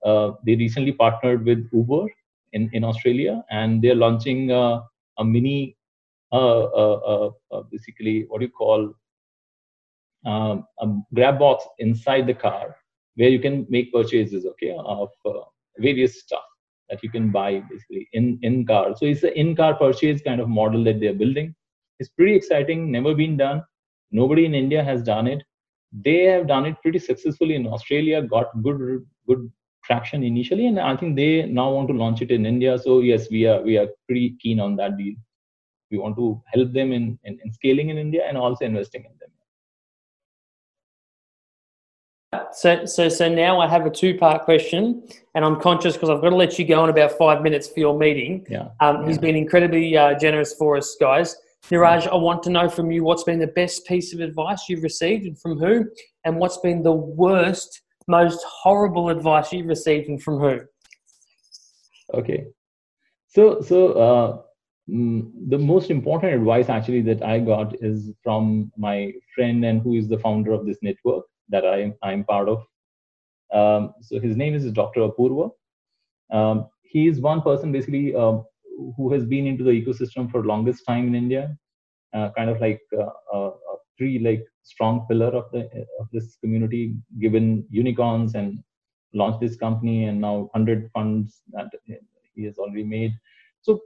Uh, 0.04 0.32
they 0.46 0.56
recently 0.56 0.92
partnered 0.92 1.44
with 1.44 1.68
Uber 1.74 2.06
in, 2.54 2.70
in 2.74 2.84
Australia, 2.84 3.44
and 3.50 3.82
they're 3.82 3.96
launching 3.96 4.52
uh, 4.52 4.82
a 5.18 5.26
mini, 5.26 5.76
basically 7.72 8.26
what 8.28 8.40
do 8.40 8.46
you 8.46 8.52
call 8.52 8.94
um, 10.26 10.66
a 10.80 10.88
GrabBox 11.16 11.62
inside 11.80 12.28
the 12.28 12.34
car, 12.34 12.76
where 13.16 13.30
you 13.30 13.40
can 13.40 13.66
make 13.70 13.92
purchases, 13.92 14.46
okay, 14.46 14.76
of 14.78 15.10
various 15.80 16.22
stuff 16.22 16.44
that 16.90 17.02
you 17.04 17.10
can 17.10 17.32
buy 17.32 17.62
basically 17.70 18.08
in 18.14 18.40
in 18.44 18.66
car. 18.66 18.96
So 18.96 19.06
it's 19.06 19.24
an 19.24 19.34
in 19.36 19.56
car 19.56 19.74
purchase 19.76 20.22
kind 20.22 20.40
of 20.40 20.50
model 20.50 20.84
that 20.86 21.00
they're 21.00 21.14
building. 21.14 21.56
It's 22.00 22.10
pretty 22.10 22.36
exciting. 22.36 22.92
Never 22.92 23.14
been 23.16 23.38
done. 23.38 23.64
Nobody 24.12 24.46
in 24.46 24.54
India 24.54 24.84
has 24.84 25.02
done 25.02 25.28
it. 25.28 25.44
They 25.92 26.24
have 26.24 26.48
done 26.48 26.66
it 26.66 26.76
pretty 26.82 27.00
successfully 27.00 27.56
in 27.56 27.68
Australia. 27.68 28.22
Got 28.22 28.62
good 28.62 29.06
good 29.28 29.52
traction 29.84 30.24
initially, 30.24 30.68
and 30.68 30.80
I 30.80 30.96
think 30.98 31.16
they 31.16 31.46
now 31.46 31.72
want 31.72 31.88
to 31.90 31.94
launch 31.94 32.22
it 32.22 32.32
in 32.32 32.46
India. 32.46 32.78
So 32.78 33.00
yes, 33.00 33.30
we 33.30 33.46
are 33.48 33.62
we 33.62 33.78
are 33.78 33.88
pretty 34.08 34.36
keen 34.42 34.60
on 34.60 34.76
that 34.78 34.98
deal. 34.98 35.16
We 35.92 35.98
want 35.98 36.18
to 36.18 36.42
help 36.48 36.74
them 36.74 36.92
in, 36.92 37.20
in, 37.24 37.40
in 37.44 37.54
scaling 37.54 37.90
in 37.90 37.98
India 37.98 38.24
and 38.28 38.38
also 38.38 38.66
investing 38.66 39.06
in 39.06 39.12
them. 39.20 39.25
So, 42.54 42.86
so, 42.86 43.10
so 43.10 43.28
now 43.28 43.60
I 43.60 43.68
have 43.68 43.86
a 43.86 43.90
two-part 43.90 44.44
question, 44.44 45.04
and 45.34 45.44
I'm 45.46 45.60
conscious 45.60 45.94
because 45.94 46.10
I've 46.10 46.22
got 46.22 46.30
to 46.30 46.36
let 46.36 46.58
you 46.58 46.66
go 46.66 46.84
in 46.84 46.90
about 46.90 47.12
five 47.14 47.42
minutes 47.42 47.68
for 47.68 47.80
your 47.80 47.98
meeting. 47.98 48.46
Yeah. 48.50 48.70
Um, 48.80 49.02
yeah. 49.02 49.08
He's 49.08 49.18
been 49.18 49.36
incredibly 49.36 49.98
uh, 49.98 50.18
generous 50.18 50.54
for 50.54 50.78
us, 50.78 50.96
guys. 51.00 51.36
Neeraj, 51.70 52.08
I 52.08 52.16
want 52.16 52.44
to 52.44 52.50
know 52.50 52.70
from 52.70 52.92
you 52.92 53.04
what's 53.04 53.24
been 53.24 53.40
the 53.40 53.48
best 53.48 53.86
piece 53.86 54.14
of 54.14 54.20
advice 54.20 54.70
you've 54.70 54.84
received 54.84 55.26
and 55.26 55.40
from 55.40 55.58
who, 55.60 55.86
and 56.24 56.38
what's 56.38 56.58
been 56.58 56.84
the 56.84 56.92
worst, 56.92 57.82
most 58.08 58.44
horrible 58.48 59.10
advice 59.10 59.52
you've 59.52 59.68
received 59.68 60.08
and 60.08 60.22
from 60.22 60.40
who. 60.40 60.60
Okay. 62.14 62.46
So, 63.28 63.62
so 63.62 63.92
uh, 63.94 64.42
mm, 64.90 65.32
the 65.48 65.58
most 65.58 65.90
important 65.90 66.34
advice 66.34 66.70
actually 66.70 67.02
that 67.02 67.24
I 67.24 67.40
got 67.40 67.76
is 67.84 68.12
from 68.24 68.72
my 68.78 69.12
friend 69.34 69.66
and 69.66 69.82
who 69.82 69.96
is 69.96 70.08
the 70.08 70.20
founder 70.20 70.52
of 70.52 70.66
this 70.66 70.78
network 70.84 71.26
that 71.50 71.66
I, 71.66 71.94
I'm 72.02 72.24
part 72.24 72.50
of. 72.50 72.64
Um, 73.54 73.94
so 74.02 74.20
his 74.20 74.36
name 74.36 74.54
is 74.54 74.70
Dr. 74.72 75.02
Apurva. 75.02 75.52
Um, 76.32 76.68
he 76.84 77.08
is 77.08 77.20
one 77.20 77.42
person 77.42 77.72
basically 77.72 78.16
uh, 78.16 78.40
who 78.98 79.12
has 79.14 79.26
been 79.26 79.48
into 79.48 79.64
the 79.64 79.72
ecosystem 79.72 80.30
for 80.30 80.44
longest 80.44 80.84
time 80.86 81.08
in 81.08 81.16
India, 81.16 81.56
uh, 82.14 82.30
kind 82.36 82.50
of 82.50 82.60
like 82.60 82.82
uh, 82.98 83.12
a 83.34 83.52
pretty 83.98 84.20
like 84.20 84.44
strong 84.64 85.06
pillar 85.08 85.28
of 85.28 85.52
the 85.52 85.70
of 86.00 86.08
this 86.12 86.38
community, 86.38 86.96
given 87.20 87.66
unicorns 87.70 88.36
and 88.36 88.64
launched 89.14 89.40
this 89.40 89.56
company 89.56 90.06
and 90.06 90.20
now 90.20 90.50
100 90.54 90.90
funds 90.94 91.42
that 91.54 91.70
he 92.34 92.44
has 92.44 92.58
already 92.58 92.84
made. 92.84 93.14
So, 93.62 93.80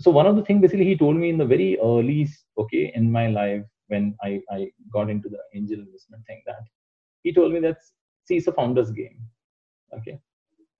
so 0.00 0.10
one 0.10 0.26
of 0.26 0.36
the 0.36 0.44
things 0.44 0.62
basically 0.62 0.84
he 0.84 0.96
told 0.96 1.16
me 1.16 1.28
in 1.28 1.38
the 1.38 1.44
very 1.44 1.78
early 1.80 2.28
okay 2.58 2.92
in 2.94 3.10
my 3.10 3.28
life 3.28 3.62
when 3.88 4.16
I, 4.22 4.40
I 4.50 4.70
got 4.92 5.10
into 5.10 5.28
the 5.28 5.38
angel 5.54 5.78
investment 5.78 6.24
thing 6.26 6.42
that 6.46 6.62
he 7.24 7.32
told 7.32 7.52
me 7.52 7.58
that 7.60 7.78
see 8.26 8.36
it's 8.36 8.46
a 8.46 8.52
founder's 8.52 8.92
game. 8.92 9.18
Okay. 9.96 10.18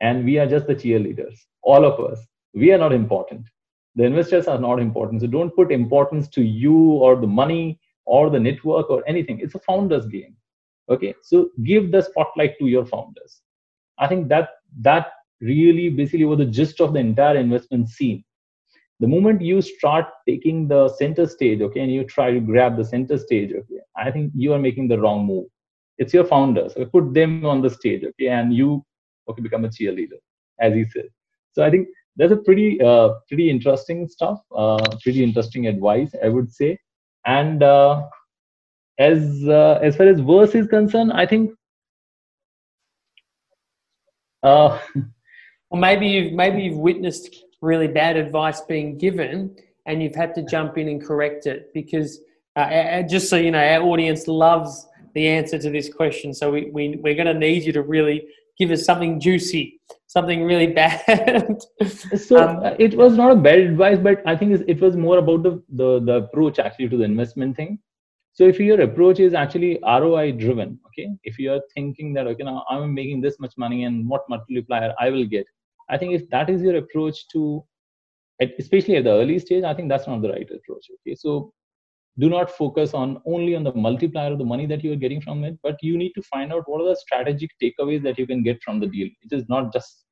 And 0.00 0.24
we 0.24 0.38
are 0.38 0.46
just 0.46 0.66
the 0.66 0.74
cheerleaders. 0.74 1.38
All 1.62 1.85
of 1.85 1.98
us. 1.98 2.24
We 2.54 2.72
are 2.72 2.78
not 2.78 2.92
important. 2.92 3.48
The 3.96 4.04
investors 4.04 4.46
are 4.46 4.59
not 4.59 4.78
important. 4.78 5.22
So 5.22 5.26
don't 5.26 5.54
put 5.57 5.72
importance 5.72 6.28
to 6.28 6.42
you 6.42 6.76
or 6.76 7.16
the 7.16 7.26
money 7.26 7.80
or 8.04 8.30
the 8.30 8.38
network 8.38 8.90
or 8.90 9.02
anything. 9.09 9.40
It's 9.40 9.54
a 9.54 9.61
founder's 9.61 10.07
game. 10.07 10.37
Okay. 10.88 11.14
So 11.22 11.50
give 11.64 11.90
the 11.90 12.02
spotlight 12.02 12.59
to 12.61 12.66
your 12.66 12.85
founders. 12.85 13.40
I 13.98 14.07
think 14.07 14.28
that 14.28 14.50
that 14.80 15.07
really 15.40 15.88
basically 15.88 16.24
was 16.24 16.38
the 16.38 16.46
gist 16.46 16.80
of 16.80 16.92
the 16.92 17.00
entire 17.00 17.37
investment 17.37 17.88
scene 17.88 18.24
the 19.00 19.09
moment 19.09 19.40
you 19.42 19.61
start 19.61 20.07
taking 20.26 20.68
the 20.68 20.88
center 20.96 21.26
stage 21.26 21.61
okay 21.61 21.80
and 21.80 21.92
you 21.92 22.04
try 22.04 22.30
to 22.30 22.40
grab 22.40 22.76
the 22.76 22.85
center 22.85 23.18
stage 23.18 23.50
okay 23.52 23.80
i 23.96 24.11
think 24.11 24.33
you 24.35 24.52
are 24.52 24.59
making 24.59 24.87
the 24.88 24.98
wrong 24.98 25.26
move 25.26 25.46
it's 25.98 26.14
your 26.14 26.24
founders 26.24 26.72
okay 26.72 26.85
put 26.87 27.12
them 27.14 27.44
on 27.46 27.62
the 27.62 27.70
stage 27.70 28.04
okay 28.04 28.28
and 28.28 28.54
you 28.54 28.85
okay 29.28 29.42
become 29.42 29.64
a 29.64 29.68
cheerleader 29.68 30.20
as 30.61 30.74
he 30.74 30.85
said. 30.85 31.09
So 31.52 31.64
i 31.64 31.70
think 31.70 31.88
that's 32.16 32.33
a 32.33 32.37
pretty 32.37 32.80
uh, 32.80 33.09
pretty 33.28 33.50
interesting 33.50 34.09
stuff 34.09 34.38
uh, 34.57 34.87
pretty 35.02 35.22
interesting 35.22 35.66
advice 35.66 36.14
i 36.22 36.28
would 36.28 36.52
say. 36.52 36.78
And 37.26 37.62
uh, 37.62 38.02
as 38.98 39.42
uh, 39.48 39.80
as 39.83 39.96
far 39.96 40.07
as 40.07 40.20
verse 40.20 40.54
is 40.54 40.66
concerned 40.68 41.12
i 41.12 41.26
think 41.26 41.50
Uh, 44.44 44.78
well, 45.70 45.80
maybe 45.80 46.07
you've 46.07 46.33
maybe 46.35 46.62
you've 46.62 46.78
witnessed 46.78 47.44
really 47.62 47.88
bad 47.88 48.16
advice 48.16 48.61
being 48.61 48.98
given, 48.98 49.57
and 49.87 50.02
you've 50.02 50.14
had 50.14 50.35
to 50.35 50.42
jump 50.42 50.78
in 50.78 50.88
and 50.88 51.02
correct 51.02 51.46
it 51.46 51.72
because 51.72 52.20
uh, 52.57 53.02
just 53.02 53.28
so 53.28 53.37
you 53.37 53.50
know, 53.50 53.59
our 53.59 53.83
audience 53.83 54.28
loves 54.28 54.87
the 55.14 55.29
answer 55.29 55.59
to 55.59 55.70
this 55.70 55.92
question. 55.92 56.35
So 56.35 56.50
we, 56.50 56.70
we 56.72 56.98
we're 57.03 57.14
going 57.14 57.27
to 57.27 57.35
need 57.35 57.64
you 57.64 57.72
to 57.72 57.83
really 57.83 58.27
give 58.59 58.70
us 58.70 58.85
something 58.85 59.20
juicy, 59.20 59.81
something 60.07 60.44
really 60.44 60.66
bad. 60.83 61.62
so 62.16 62.38
um, 62.38 62.74
it 62.79 62.96
was 62.96 63.16
not 63.16 63.33
a 63.33 63.37
bad 63.37 63.59
advice, 63.59 63.98
but 63.98 64.22
I 64.27 64.37
think 64.37 64.62
it 64.68 64.81
was 64.81 64.96
more 64.96 65.18
about 65.18 65.42
the, 65.42 65.62
the 65.70 66.00
the 66.00 66.14
approach 66.24 66.59
actually 66.59 66.88
to 66.88 66.96
the 66.96 67.05
investment 67.05 67.57
thing. 67.57 67.79
So 68.33 68.44
if 68.44 68.59
your 68.59 68.81
approach 68.81 69.20
is 69.20 69.33
actually 69.33 69.79
ROI 69.85 70.33
driven, 70.33 70.81
okay, 70.88 71.09
if 71.22 71.38
you 71.38 71.53
are 71.53 71.61
thinking 71.72 72.12
that 72.14 72.27
okay, 72.27 72.42
now 72.42 72.64
I'm 72.68 72.92
making 72.92 73.20
this 73.20 73.38
much 73.38 73.55
money 73.57 73.85
and 73.85 74.09
what 74.09 74.29
multiplier 74.29 74.92
I 74.98 75.11
will 75.11 75.24
get, 75.24 75.46
I 75.88 75.98
think 75.98 76.14
if 76.14 76.29
that 76.31 76.50
is 76.50 76.61
your 76.62 76.77
approach 76.77 77.29
to, 77.29 77.64
especially 78.59 78.96
at 78.96 79.05
the 79.05 79.11
early 79.11 79.38
stage, 79.38 79.62
I 79.62 79.74
think 79.74 79.88
that's 79.88 80.09
not 80.09 80.22
the 80.22 80.31
right 80.31 80.50
approach. 80.50 80.90
Okay, 81.00 81.14
so 81.14 81.53
do 82.18 82.29
not 82.29 82.50
focus 82.50 82.94
on 82.94 83.20
only 83.27 83.57
on 83.57 83.64
the 83.64 83.72
multiplier 83.74 84.33
of 84.33 84.38
the 84.38 84.44
money 84.44 84.66
that 84.66 84.85
you 84.85 84.92
are 84.92 84.96
getting 85.05 85.20
from 85.20 85.42
it, 85.44 85.59
but 85.62 85.77
you 85.83 85.98
need 85.98 86.12
to 86.12 86.22
find 86.22 86.53
out 86.53 86.62
what 86.66 86.81
are 86.81 86.88
the 86.88 86.96
strategic 86.96 87.50
takeaways 87.61 88.03
that 88.03 88.18
you 88.18 88.27
can 88.27 88.42
get 88.42 88.62
from 88.62 88.79
the 88.79 88.87
deal. 88.87 89.09
It 89.22 89.33
is 89.33 89.48
not 89.48 89.72
just 89.72 90.05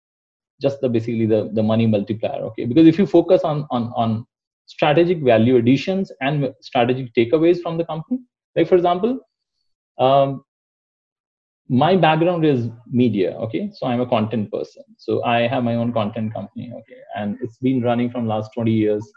just 0.61 0.81
the 0.81 0.88
basically 0.88 1.27
the, 1.27 1.51
the 1.53 1.62
money 1.62 1.87
multiplier. 1.87 2.43
Okay, 2.51 2.65
because 2.65 2.87
if 2.87 2.99
you 2.99 3.07
focus 3.07 3.43
on 3.43 3.67
on 3.71 3.93
on 3.97 4.27
strategic 4.67 5.23
value 5.23 5.57
additions 5.57 6.12
and 6.21 6.53
strategic 6.61 7.12
takeaways 7.15 7.61
from 7.61 7.79
the 7.79 7.85
company. 7.85 8.21
Like, 8.57 8.69
for 8.69 8.77
example, 8.77 9.19
um, 9.99 10.45
my 11.69 11.97
background 11.97 12.45
is 12.45 12.69
media. 12.91 13.33
Okay, 13.45 13.71
so 13.75 13.87
I'm 13.87 14.01
a 14.01 14.07
content 14.07 14.51
person. 14.53 14.83
So 14.99 15.25
I 15.25 15.47
have 15.47 15.65
my 15.65 15.75
own 15.75 15.93
content 15.93 16.35
company. 16.35 16.71
Okay, 16.81 17.01
and 17.17 17.38
it's 17.43 17.59
been 17.59 17.83
running 17.83 18.11
from 18.11 18.27
last 18.27 18.51
20 18.55 18.71
years. 18.71 19.11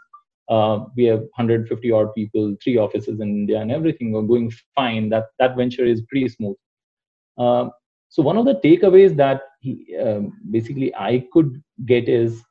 Uh, 0.48 0.84
we 0.96 1.04
have 1.04 1.20
150 1.20 1.90
odd 1.90 2.14
people, 2.14 2.54
three 2.62 2.76
offices 2.76 3.20
in 3.20 3.28
India, 3.28 3.60
and 3.60 3.72
everything 3.72 4.14
are 4.14 4.22
going 4.22 4.50
fine. 4.74 5.08
That 5.08 5.26
that 5.38 5.56
venture 5.56 5.84
is 5.84 6.02
pretty 6.02 6.28
smooth. 6.28 6.56
Uh, 7.38 7.68
so 8.08 8.22
one 8.22 8.38
of 8.38 8.44
the 8.44 8.54
takeaways 8.64 9.16
that 9.16 9.42
he, 9.60 9.96
um, 9.96 10.32
basically 10.50 10.94
I 10.94 11.26
could 11.32 11.62
get 11.84 12.08
is 12.08 12.42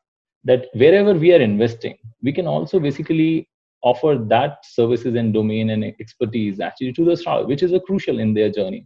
that 0.43 0.67
wherever 0.73 1.13
we 1.13 1.33
are 1.33 1.41
investing, 1.41 1.97
we 2.21 2.31
can 2.31 2.47
also 2.47 2.79
basically 2.79 3.49
offer 3.81 4.17
that 4.27 4.57
services 4.63 5.15
and 5.15 5.33
domain 5.33 5.69
and 5.69 5.83
expertise 5.83 6.59
actually 6.59 6.93
to 6.93 7.05
the 7.05 7.15
startup, 7.15 7.47
which 7.47 7.63
is 7.63 7.71
a 7.73 7.79
crucial 7.79 8.19
in 8.19 8.33
their 8.33 8.51
journey. 8.51 8.85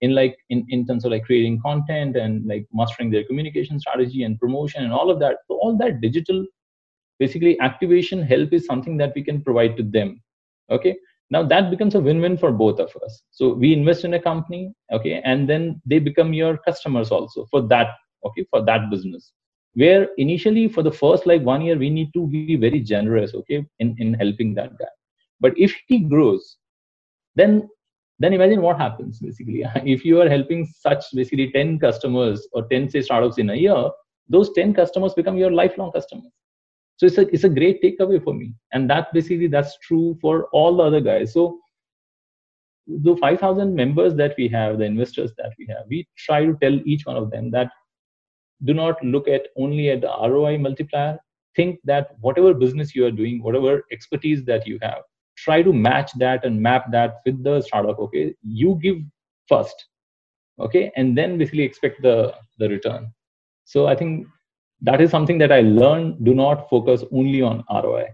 In 0.00 0.14
like 0.14 0.36
in, 0.48 0.64
in 0.68 0.86
terms 0.86 1.04
of 1.04 1.10
like 1.10 1.24
creating 1.24 1.60
content 1.60 2.16
and 2.16 2.46
like 2.46 2.66
mastering 2.72 3.10
their 3.10 3.24
communication 3.24 3.80
strategy 3.80 4.22
and 4.22 4.38
promotion 4.38 4.84
and 4.84 4.92
all 4.92 5.10
of 5.10 5.18
that. 5.20 5.38
So 5.48 5.56
all 5.56 5.76
that 5.78 6.00
digital 6.00 6.46
basically 7.18 7.58
activation 7.60 8.22
help 8.22 8.52
is 8.52 8.66
something 8.66 8.96
that 8.98 9.12
we 9.14 9.22
can 9.22 9.42
provide 9.42 9.76
to 9.76 9.82
them. 9.82 10.22
Okay. 10.70 10.96
Now 11.30 11.42
that 11.42 11.70
becomes 11.70 11.94
a 11.94 12.00
win-win 12.00 12.38
for 12.38 12.52
both 12.52 12.80
of 12.80 12.90
us. 13.04 13.22
So 13.30 13.52
we 13.52 13.72
invest 13.72 14.04
in 14.04 14.14
a 14.14 14.20
company, 14.20 14.72
okay, 14.92 15.20
and 15.24 15.48
then 15.48 15.82
they 15.84 15.98
become 15.98 16.32
your 16.32 16.56
customers 16.58 17.10
also 17.10 17.46
for 17.50 17.60
that, 17.68 17.88
okay, 18.24 18.46
for 18.50 18.64
that 18.64 18.90
business 18.90 19.32
where 19.74 20.08
initially 20.16 20.68
for 20.68 20.82
the 20.82 20.90
first 20.90 21.26
like 21.26 21.42
one 21.42 21.60
year 21.62 21.76
we 21.76 21.90
need 21.90 22.12
to 22.12 22.26
be 22.26 22.56
very 22.56 22.80
generous 22.80 23.34
okay 23.34 23.64
in, 23.78 23.94
in 23.98 24.14
helping 24.14 24.54
that 24.54 24.76
guy 24.78 24.92
but 25.40 25.52
if 25.56 25.74
he 25.86 25.98
grows 26.00 26.56
then 27.36 27.68
then 28.18 28.32
imagine 28.32 28.60
what 28.60 28.78
happens 28.78 29.20
basically 29.20 29.64
if 29.94 30.04
you 30.04 30.20
are 30.20 30.28
helping 30.28 30.66
such 30.66 31.04
basically 31.14 31.50
10 31.52 31.78
customers 31.78 32.48
or 32.52 32.66
10 32.68 32.90
say 32.90 33.02
startups 33.02 33.38
in 33.38 33.50
a 33.50 33.54
year 33.54 33.90
those 34.28 34.52
10 34.54 34.74
customers 34.74 35.14
become 35.14 35.36
your 35.36 35.52
lifelong 35.52 35.92
customers 35.92 36.32
so 36.98 37.06
it's 37.06 37.18
a, 37.18 37.34
it's 37.34 37.44
a 37.44 37.48
great 37.48 37.82
takeaway 37.82 38.22
for 38.22 38.34
me 38.34 38.54
and 38.72 38.90
that 38.90 39.12
basically 39.12 39.46
that's 39.46 39.78
true 39.78 40.16
for 40.20 40.46
all 40.52 40.76
the 40.76 40.82
other 40.82 41.00
guys 41.00 41.32
so 41.32 41.58
the 42.86 43.16
5000 43.16 43.74
members 43.74 44.14
that 44.14 44.34
we 44.38 44.48
have 44.48 44.78
the 44.78 44.84
investors 44.84 45.32
that 45.38 45.52
we 45.58 45.66
have 45.66 45.84
we 45.88 46.06
try 46.16 46.44
to 46.44 46.56
tell 46.62 46.78
each 46.84 47.06
one 47.06 47.16
of 47.16 47.30
them 47.30 47.50
that 47.50 47.70
do 48.64 48.74
not 48.74 49.02
look 49.04 49.28
at 49.28 49.42
only 49.56 49.90
at 49.90 50.00
the 50.00 50.08
ROI 50.08 50.58
multiplier. 50.58 51.18
Think 51.56 51.80
that 51.84 52.16
whatever 52.20 52.54
business 52.54 52.94
you 52.94 53.06
are 53.06 53.10
doing, 53.10 53.42
whatever 53.42 53.84
expertise 53.92 54.44
that 54.44 54.66
you 54.66 54.78
have, 54.82 55.02
try 55.36 55.62
to 55.62 55.72
match 55.72 56.12
that 56.18 56.44
and 56.44 56.60
map 56.60 56.90
that 56.92 57.16
with 57.24 57.42
the 57.42 57.60
startup. 57.62 57.98
Okay, 57.98 58.34
you 58.42 58.78
give 58.82 58.98
first, 59.48 59.86
okay, 60.60 60.90
and 60.96 61.16
then 61.16 61.38
basically 61.38 61.62
expect 61.62 62.02
the 62.02 62.34
the 62.58 62.68
return. 62.68 63.12
So 63.64 63.86
I 63.86 63.96
think 63.96 64.26
that 64.82 65.00
is 65.00 65.10
something 65.10 65.38
that 65.38 65.52
I 65.52 65.60
learned. 65.60 66.24
Do 66.24 66.34
not 66.34 66.68
focus 66.68 67.04
only 67.12 67.42
on 67.42 67.64
ROI. 67.70 68.06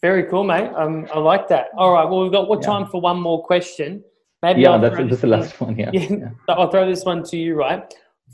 Very 0.00 0.24
cool, 0.24 0.44
mate. 0.44 0.70
Um, 0.74 1.06
I 1.12 1.18
like 1.18 1.48
that. 1.48 1.68
All 1.76 1.92
right. 1.92 2.04
Well, 2.08 2.22
we've 2.22 2.32
got 2.32 2.48
what 2.48 2.62
time 2.62 2.86
for 2.86 3.00
one 3.00 3.20
more 3.20 3.44
question. 3.44 4.02
Maybe 4.42 4.62
yeah, 4.62 4.70
I'll 4.70 4.80
that's, 4.80 4.96
that's 4.96 5.20
the 5.20 5.26
last 5.26 5.60
one. 5.60 5.78
Yeah. 5.78 5.90
yeah. 5.92 6.06
yeah. 6.10 6.28
I'll 6.48 6.70
throw 6.70 6.88
this 6.88 7.04
one 7.04 7.22
to 7.24 7.36
you, 7.36 7.54
right? 7.54 7.82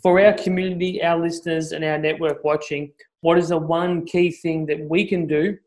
For 0.03 0.21
our 0.25 0.33
community, 0.33 1.03
our 1.03 1.19
listeners, 1.19 1.73
and 1.73 1.85
our 1.85 1.99
network 1.99 2.45
watching, 2.45 2.93
what 3.21 3.37
is 3.37 3.49
the 3.49 3.59
one 3.59 4.07
key 4.07 4.31
thing 4.31 4.67
that 4.67 4.81
we 4.81 5.07
can 5.07 5.27
do 5.27 5.59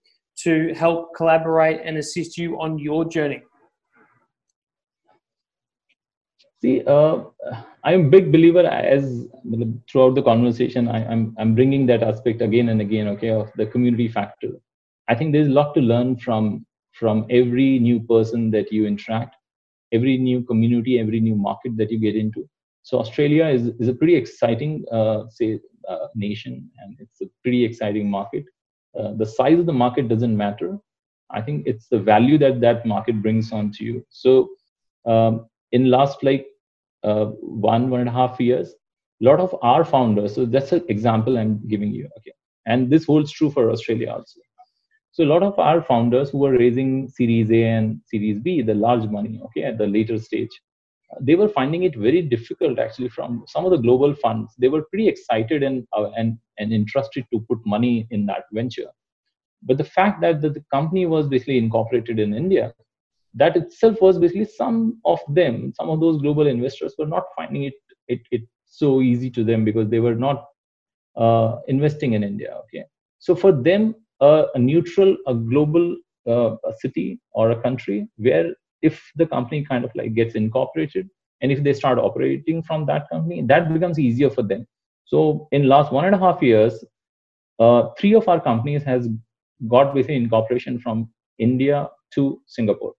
to 0.44 0.74
help 0.74 1.14
collaborate 1.16 1.82
and 1.84 1.98
assist 1.98 2.38
you 2.38 2.60
on 2.60 2.80
your 2.80 3.04
journey? 3.06 3.44
See, 6.62 6.84
uh, 6.86 7.24
I'm 7.84 8.06
a 8.06 8.10
big 8.10 8.32
believer 8.32 8.65
as 8.65 9.26
throughout 9.89 10.15
the 10.15 10.21
conversation, 10.21 10.88
I, 10.88 11.00
am 11.00 11.12
I'm, 11.12 11.36
I'm 11.39 11.56
bringing 11.56 11.88
that 11.88 12.04
aspect 12.04 12.41
again 12.41 12.69
and 12.69 12.82
again, 12.82 13.08
okay, 13.10 13.30
of 13.32 13.52
the 13.56 13.65
community 13.65 14.08
factor. 14.08 14.50
I 15.08 15.15
think 15.15 15.34
there's 15.34 15.47
a 15.47 15.52
lot 15.52 15.74
to 15.74 15.82
learn 15.82 16.17
from 16.17 16.65
from 16.93 17.26
every 17.30 17.80
new 17.80 18.02
person 18.02 18.52
that 18.52 18.71
you 18.71 18.86
interact 18.86 19.36
every 19.91 20.17
new 20.17 20.41
community, 20.43 21.00
every 21.00 21.19
new 21.19 21.36
market 21.36 21.76
that 21.78 21.91
you 21.91 22.00
get 22.00 22.15
into. 22.15 22.47
So 22.84 23.00
Australia 23.00 23.45
is, 23.47 23.67
is 23.80 23.88
a 23.88 23.93
pretty 23.93 24.15
exciting, 24.15 24.86
uh, 24.91 25.24
say, 25.30 25.60
uh, 25.88 26.08
nation, 26.15 26.69
and 26.80 26.95
it's 27.00 27.21
a 27.21 27.26
pretty 27.43 27.63
exciting 27.63 28.10
market. 28.10 28.45
Uh, 28.97 29.13
the 29.17 29.26
size 29.26 29.60
of 29.60 29.65
the 29.65 29.74
market 29.74 30.08
doesn't 30.08 30.36
matter. 30.36 30.78
I 31.30 31.41
think 31.41 31.63
it's 31.65 31.88
the 31.88 32.00
value 32.00 32.38
that 32.39 32.60
that 32.62 32.86
market 32.86 33.21
brings 33.21 33.52
on 33.52 33.71
to 33.74 33.84
you. 33.84 34.06
So 34.10 34.50
um, 35.06 35.47
in 35.71 35.89
last 35.89 36.24
like 36.24 36.45
uh, 37.04 37.26
one 37.72 37.90
one 37.90 38.02
and 38.02 38.10
a 38.10 38.14
half 38.14 38.40
years, 38.40 38.74
a 39.22 39.26
lot 39.26 39.40
of 39.40 39.56
our 39.62 39.84
founders. 39.86 40.36
So 40.36 40.46
that's 40.46 40.72
an 40.72 40.84
example 40.90 41.38
I'm 41.38 41.62
giving 41.68 41.92
you. 41.92 42.10
Okay, 42.18 42.34
and 42.66 42.90
this 42.90 43.06
holds 43.06 43.32
true 43.32 43.52
for 43.52 43.72
Australia 43.72 44.12
also. 44.12 44.40
So 45.14 45.24
a 45.24 45.32
lot 45.34 45.44
of 45.44 45.60
our 45.60 45.82
founders 45.82 46.30
who 46.30 46.38
were 46.38 46.54
raising 46.54 47.10
Series 47.10 47.52
A 47.52 47.64
and 47.64 48.00
Series 48.06 48.40
B, 48.40 48.62
the 48.62 48.74
large 48.74 49.10
money, 49.10 49.42
okay, 49.46 49.64
at 49.64 49.78
the 49.78 49.86
later 49.86 50.18
stage, 50.18 50.50
uh, 51.12 51.18
they 51.20 51.36
were 51.36 51.50
finding 51.50 51.84
it 51.84 51.96
very 51.98 52.22
difficult 52.22 52.80
actually 52.80 53.10
from 53.10 53.44
some 53.48 53.66
of 53.66 53.72
the 53.72 53.78
global 53.78 54.16
funds. 54.16 54.54
They 54.58 54.70
were 54.70 54.84
pretty 54.84 55.10
excited 55.10 55.64
and 55.64 55.86
uh, 55.96 56.12
and 56.18 56.38
and 56.60 56.72
interested 56.72 57.26
to 57.34 57.46
put 57.50 57.60
money 57.66 58.08
in 58.12 58.26
that 58.28 58.46
venture. 58.54 58.90
But 59.64 59.78
the 59.78 59.84
fact 59.84 60.22
that 60.22 60.42
the, 60.42 60.50
the 60.50 60.64
company 60.74 61.06
was 61.06 61.28
basically 61.28 61.58
incorporated 61.58 62.18
in 62.20 62.34
India, 62.34 62.74
that 63.34 63.56
itself 63.56 64.02
was 64.02 64.17
basically 64.17 64.46
some 64.46 65.00
of 65.06 65.20
them, 65.30 65.74
some 65.76 65.89
of 65.89 66.00
those 66.00 66.22
global 66.22 66.48
investors 66.48 66.96
were 66.98 67.06
not 67.06 67.24
finding 67.36 67.63
it 67.63 67.74
it, 68.08 68.22
it 68.32 68.41
so 68.65 69.02
easy 69.02 69.30
to 69.30 69.44
them 69.44 69.63
because 69.63 69.89
they 69.89 70.00
were 70.00 70.15
not 70.15 70.46
uh, 71.15 71.58
investing 71.67 72.13
in 72.13 72.24
India. 72.24 72.58
Okay, 72.63 72.86
so 73.20 73.36
for 73.36 73.52
them 73.52 73.96
a, 74.22 74.46
a 74.56 74.60
neutral, 74.60 75.15
a 75.28 75.34
global 75.34 75.96
uh, 76.28 76.56
a 76.65 76.74
city 76.80 77.20
or 77.32 77.52
a 77.52 77.62
country 77.62 78.08
where 78.17 78.54
if 78.82 79.12
the 79.15 79.26
company 79.26 79.63
kind 79.63 79.86
of 79.86 79.91
like 79.96 80.13
gets 80.13 80.36
incorporated 80.36 81.10
and 81.41 81.52
if 81.52 81.63
they 81.63 81.74
start 81.74 81.98
operating 81.98 82.62
from 82.62 82.86
that 82.86 83.10
company, 83.10 83.41
that 83.44 83.74
becomes 83.74 84.00
easier 84.00 84.30
for 84.30 84.44
them. 84.44 84.65
So 85.06 85.48
in 85.52 85.67
last 85.67 85.91
one 85.91 86.06
and 86.06 86.15
a 86.15 86.20
half 86.20 86.41
years, 86.41 86.84
uh, 87.60 87.89
three 88.00 88.13
of 88.13 88.28
our 88.28 88.39
companies 88.39 88.84
has 88.84 89.08
got 89.67 89.94
basically 89.94 90.15
incorporation 90.15 90.80
from 90.80 91.10
India 91.38 91.89
to 92.13 92.41
Singapore. 92.48 92.94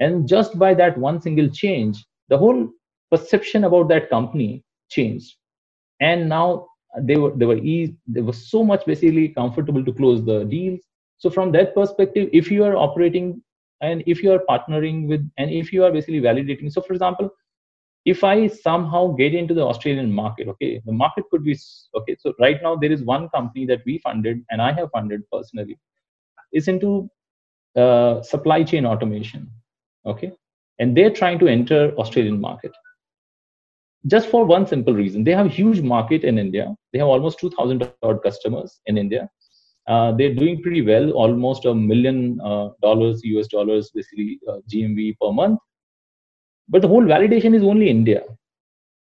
And 0.00 0.28
just 0.28 0.58
by 0.58 0.74
that 0.74 0.98
one 0.98 1.20
single 1.20 1.48
change, 1.48 2.04
the 2.28 2.38
whole 2.38 2.68
perception 3.10 3.64
about 3.64 3.88
that 3.88 4.10
company 4.10 4.64
changed. 4.90 5.34
And 6.00 6.28
now 6.28 6.68
they 7.00 7.16
were 7.16 7.32
they 7.36 7.44
were 7.44 7.58
easy 7.58 7.96
they 8.06 8.22
were 8.22 8.32
so 8.32 8.64
much 8.64 8.84
basically 8.86 9.28
comfortable 9.28 9.84
to 9.84 9.92
close 9.92 10.24
the 10.24 10.44
deals. 10.44 10.80
So 11.18 11.30
from 11.30 11.52
that 11.52 11.74
perspective 11.74 12.28
if 12.32 12.50
you 12.50 12.64
are 12.64 12.76
operating 12.76 13.42
and 13.80 14.02
if 14.06 14.22
you 14.22 14.32
are 14.32 14.42
partnering 14.48 15.06
with 15.06 15.28
and 15.36 15.50
if 15.50 15.72
you 15.72 15.84
are 15.84 15.92
basically 15.92 16.20
validating 16.20 16.72
so 16.72 16.80
for 16.80 16.94
example 16.94 17.30
if 18.04 18.22
i 18.24 18.46
somehow 18.46 19.08
get 19.08 19.34
into 19.34 19.54
the 19.54 19.62
australian 19.62 20.10
market 20.10 20.48
okay 20.48 20.80
the 20.86 20.92
market 20.92 21.24
could 21.30 21.44
be 21.44 21.58
okay 21.94 22.16
so 22.18 22.32
right 22.40 22.62
now 22.62 22.74
there 22.76 22.92
is 22.92 23.02
one 23.02 23.28
company 23.30 23.66
that 23.66 23.82
we 23.84 23.98
funded 23.98 24.42
and 24.50 24.62
i 24.62 24.72
have 24.72 24.90
funded 24.90 25.22
personally. 25.32 25.78
Is 26.52 26.68
into 26.68 27.10
uh, 27.76 28.22
supply 28.22 28.62
chain 28.62 28.86
automation 28.86 29.50
okay? 30.06 30.32
And 30.78 30.96
they're 30.96 31.10
trying 31.10 31.38
to 31.40 31.48
enter 31.48 31.92
australian 31.98 32.40
market. 32.40 32.72
Just 34.06 34.28
for 34.28 34.44
one 34.44 34.66
simple 34.66 34.94
reason. 34.94 35.24
They 35.24 35.32
have 35.32 35.50
huge 35.50 35.80
market 35.80 36.22
in 36.24 36.38
india. 36.38 36.74
They 36.92 36.98
have 36.98 37.08
almost 37.08 37.40
2000 37.40 37.90
odd 38.02 38.22
customers 38.22 38.80
in 38.86 38.98
india. 38.98 39.28
Uh, 39.88 40.12
they're 40.12 40.34
doing 40.34 40.62
pretty 40.62 40.82
well. 40.82 41.10
Almost 41.12 41.64
a 41.64 41.74
million 41.74 42.40
uh, 42.40 42.70
dollars 42.82 43.22
us 43.24 43.46
dollars 43.48 43.90
basically 43.94 44.38
uh, 44.48 44.58
gmv 44.72 45.16
per 45.20 45.32
month. 45.32 45.58
But 46.68 46.82
the 46.82 46.88
whole 46.88 47.02
validation 47.02 47.54
is 47.54 47.62
only 47.62 47.88
india. 47.88 48.22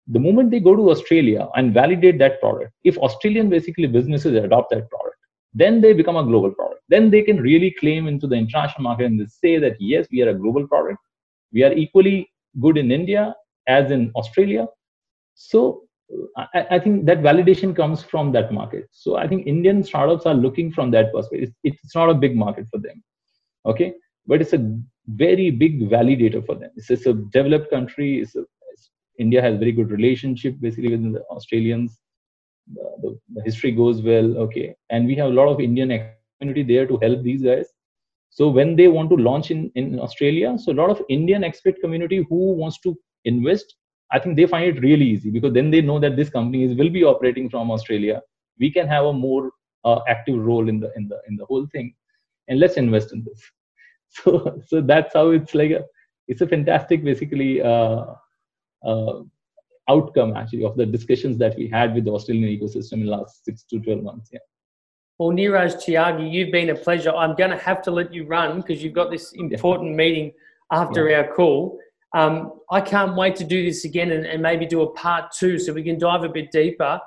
The 0.07 0.19
moment 0.19 0.51
they 0.51 0.61
go 0.61 0.75
to 0.75 0.91
australia 0.91 1.49
and 1.57 1.73
validate 1.73 2.19
that 2.19 2.41
product 2.41 2.73
if 2.85 2.99
australian 2.99 3.49
basically 3.49 3.87
businesses 3.87 4.35
adopt 4.35 4.71
that 4.71 4.89
product 4.91 5.17
then 5.55 5.81
they 5.81 5.93
become 5.93 6.17
a 6.17 6.25
global 6.25 6.51
product 6.51 6.70
then 6.93 7.11
they 7.11 7.23
can 7.23 7.41
really 7.41 7.71
claim 7.81 8.07
into 8.13 8.27
the 8.27 8.39
international 8.45 8.83
market 8.89 9.07
and 9.07 9.31
say 9.31 9.59
that 9.65 9.77
yes 9.81 10.07
we 10.13 10.23
are 10.23 10.31
a 10.31 10.41
global 10.43 10.67
product 10.67 10.99
we 11.53 11.63
are 11.63 11.73
equally 11.85 12.19
good 12.65 12.77
in 12.83 12.91
india 13.01 13.23
as 13.79 13.91
in 13.97 14.11
australia 14.23 14.67
so 15.35 15.83
uh, 16.37 16.47
I, 16.55 16.67
I, 16.73 16.79
think 16.79 17.07
that 17.07 17.23
validation 17.23 17.75
comes 17.75 18.03
from 18.03 18.33
that 18.33 18.53
market. 18.53 18.89
So 18.91 19.17
I 19.17 19.29
think 19.29 19.47
Indian 19.47 19.83
startups 19.85 20.27
are 20.27 20.35
looking 20.35 20.73
from 20.73 20.91
that 20.91 21.13
perspective. 21.13 21.53
It's, 21.63 21.83
it's 21.85 21.95
not 21.95 22.11
a 22.11 22.15
big 22.15 22.37
market 22.37 22.67
for 22.71 22.79
them, 22.79 23.03
okay, 23.65 23.95
but 24.27 24.41
it's 24.41 24.53
a 24.53 24.79
very 25.09 25.51
big 25.51 25.89
validator 25.89 26.45
for 26.45 26.57
them. 26.57 26.71
It's, 26.77 26.91
it's 26.91 27.07
a 27.07 27.15
developed 27.15 27.71
country. 27.71 28.21
It's, 28.21 28.35
a, 28.35 28.45
it's 28.73 28.91
India 29.19 29.41
has 29.41 29.59
very 29.59 29.73
good 29.73 29.91
relationship 29.91 30.57
basically 30.61 30.91
with 30.91 31.13
the 31.13 31.23
Australians. 31.31 31.99
The, 32.73 32.83
the, 33.03 33.21
the 33.35 33.43
history 33.43 33.73
goes 33.73 34.03
well, 34.03 34.37
okay, 34.39 34.75
and 34.91 35.07
we 35.07 35.15
have 35.17 35.31
a 35.31 35.35
lot 35.35 35.49
of 35.49 35.61
Indian 35.61 35.91
community 36.41 36.63
there 36.63 36.87
to 36.87 36.99
help 37.03 37.23
these 37.23 37.43
guys. 37.43 37.67
So 38.31 38.49
when 38.49 38.77
they 38.77 38.89
want 38.89 39.11
to 39.11 39.17
launch 39.17 39.51
in, 39.51 39.71
in 39.75 39.99
Australia, 39.99 40.57
so 40.59 40.73
a 40.73 40.81
lot 40.81 40.91
of 40.91 41.03
Indian 41.09 41.45
expert 41.45 41.81
community 41.81 42.25
who 42.29 42.53
wants 42.53 42.79
to 42.81 42.97
invest 43.25 43.75
I 44.13 44.19
think 44.19 44.37
they 44.37 44.47
find 44.47 44.77
it 44.77 44.81
really 44.83 45.07
easy 45.07 45.31
because 45.31 45.53
then 45.53 45.71
they 45.71 45.81
know 45.81 46.01
that 46.01 46.17
this 46.17 46.31
company 46.31 46.65
is, 46.65 46.77
will 46.77 46.91
be 46.91 47.05
operating 47.05 47.49
from 47.49 47.71
Australia. 47.71 48.21
We 48.59 48.71
can 48.71 48.89
have 48.89 49.05
a 49.05 49.13
more 49.13 49.53
uh, 49.85 50.01
active 50.09 50.39
role 50.39 50.69
in 50.69 50.81
the 50.81 50.93
in 50.97 51.09
the 51.09 51.21
in 51.29 51.37
the 51.37 51.47
whole 51.47 51.67
thing, 51.73 51.95
and 52.49 52.59
let's 52.59 52.77
invest 52.77 53.13
in 53.13 53.25
this. 53.25 53.41
So 54.13 54.61
so 54.67 54.81
that's 54.81 55.15
how 55.15 55.31
it's 55.31 55.55
like 55.55 55.71
a 55.71 55.85
it's 56.27 56.41
a 56.41 56.47
fantastic 56.49 57.05
basically 57.05 57.63
uh, 57.63 58.07
uh, 58.85 59.21
outcome 59.89 60.37
actually 60.37 60.65
of 60.65 60.77
the 60.77 60.85
discussions 60.85 61.39
that 61.39 61.57
we 61.57 61.69
had 61.69 61.95
with 61.95 62.07
the 62.07 62.11
Australian 62.11 62.51
ecosystem 62.59 62.95
in 62.95 63.07
the 63.07 63.13
last 63.13 63.45
six 63.45 63.63
to 63.71 63.79
twelve 63.79 64.03
months. 64.03 64.31
Yeah. 64.33 64.41
Well, 65.21 65.33
Neeraj 65.33 65.75
Tyagi, 65.75 66.33
you've 66.33 66.51
been 66.51 66.71
a 66.71 66.75
pleasure. 66.75 67.11
I'm 67.11 67.35
going 67.35 67.51
to 67.51 67.59
have 67.59 67.83
to 67.83 67.91
let 67.91 68.11
you 68.11 68.25
run 68.25 68.63
because 68.63 68.83
you've 68.83 68.95
got 68.95 69.11
this 69.11 69.33
important 69.33 69.91
yeah. 69.91 69.97
meeting 69.97 70.33
after 70.73 71.11
yeah. 71.11 71.19
our 71.19 71.35
call. 71.35 71.79
Um, 72.15 72.55
I 72.71 72.81
can't 72.81 73.15
wait 73.15 73.37
to 73.37 73.45
do 73.45 73.63
this 73.63 73.85
again 73.85 74.13
and, 74.13 74.25
and, 74.25 74.43
maybe 74.43 74.65
do 74.65 74.81
a 74.81 74.91
part 74.95 75.31
two 75.39 75.59
so 75.59 75.75
we 75.75 75.83
can 75.83 75.99
dive 75.99 76.25
a 76.25 76.29
bit 76.31 76.51
deeper 76.51 76.99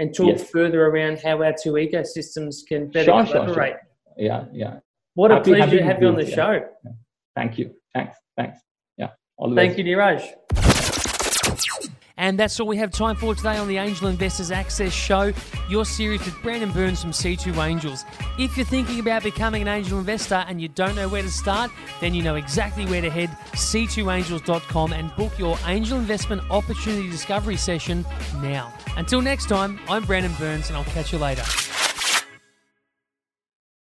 and 0.00 0.12
talk 0.12 0.38
yes. 0.38 0.50
further 0.50 0.84
around 0.84 1.20
how 1.20 1.40
our 1.44 1.54
two 1.62 1.74
ecosystems 1.74 2.66
can 2.66 2.90
better 2.90 3.12
sure, 3.12 3.24
collaborate. 3.24 3.74
Sure, 3.74 4.16
sure. 4.18 4.26
Yeah, 4.26 4.44
yeah. 4.52 4.80
What 5.14 5.30
happy, 5.30 5.52
a 5.52 5.54
pleasure 5.54 5.78
to 5.78 5.84
have 5.84 6.02
you 6.02 6.08
on 6.08 6.16
the 6.16 6.28
show. 6.28 6.66
Yeah. 6.84 6.90
Thank 7.36 7.56
you. 7.56 7.72
Thanks. 7.94 8.18
Thanks. 8.36 8.58
Yeah. 8.98 9.10
Thank 9.54 9.78
you, 9.78 9.84
Neeraj. 9.84 10.79
And 12.20 12.38
that's 12.38 12.60
all 12.60 12.66
we 12.66 12.76
have 12.76 12.90
time 12.90 13.16
for 13.16 13.34
today 13.34 13.56
on 13.56 13.66
the 13.66 13.78
Angel 13.78 14.06
Investors 14.06 14.50
Access 14.50 14.92
Show, 14.92 15.32
your 15.70 15.86
series 15.86 16.22
with 16.22 16.34
Brandon 16.42 16.70
Burns 16.70 17.00
from 17.00 17.12
C2 17.12 17.66
Angels. 17.66 18.04
If 18.38 18.58
you're 18.58 18.66
thinking 18.66 19.00
about 19.00 19.22
becoming 19.22 19.62
an 19.62 19.68
angel 19.68 19.98
investor 19.98 20.44
and 20.46 20.60
you 20.60 20.68
don't 20.68 20.94
know 20.94 21.08
where 21.08 21.22
to 21.22 21.30
start, 21.30 21.70
then 22.02 22.12
you 22.12 22.22
know 22.22 22.34
exactly 22.34 22.84
where 22.84 23.00
to 23.00 23.08
head 23.08 23.30
c2angels.com 23.52 24.92
and 24.92 25.16
book 25.16 25.38
your 25.38 25.56
angel 25.64 25.98
investment 25.98 26.42
opportunity 26.50 27.08
discovery 27.08 27.56
session 27.56 28.04
now. 28.42 28.70
Until 28.98 29.22
next 29.22 29.48
time, 29.48 29.80
I'm 29.88 30.04
Brandon 30.04 30.34
Burns 30.38 30.68
and 30.68 30.76
I'll 30.76 30.84
catch 30.84 31.14
you 31.14 31.18
later. 31.18 31.44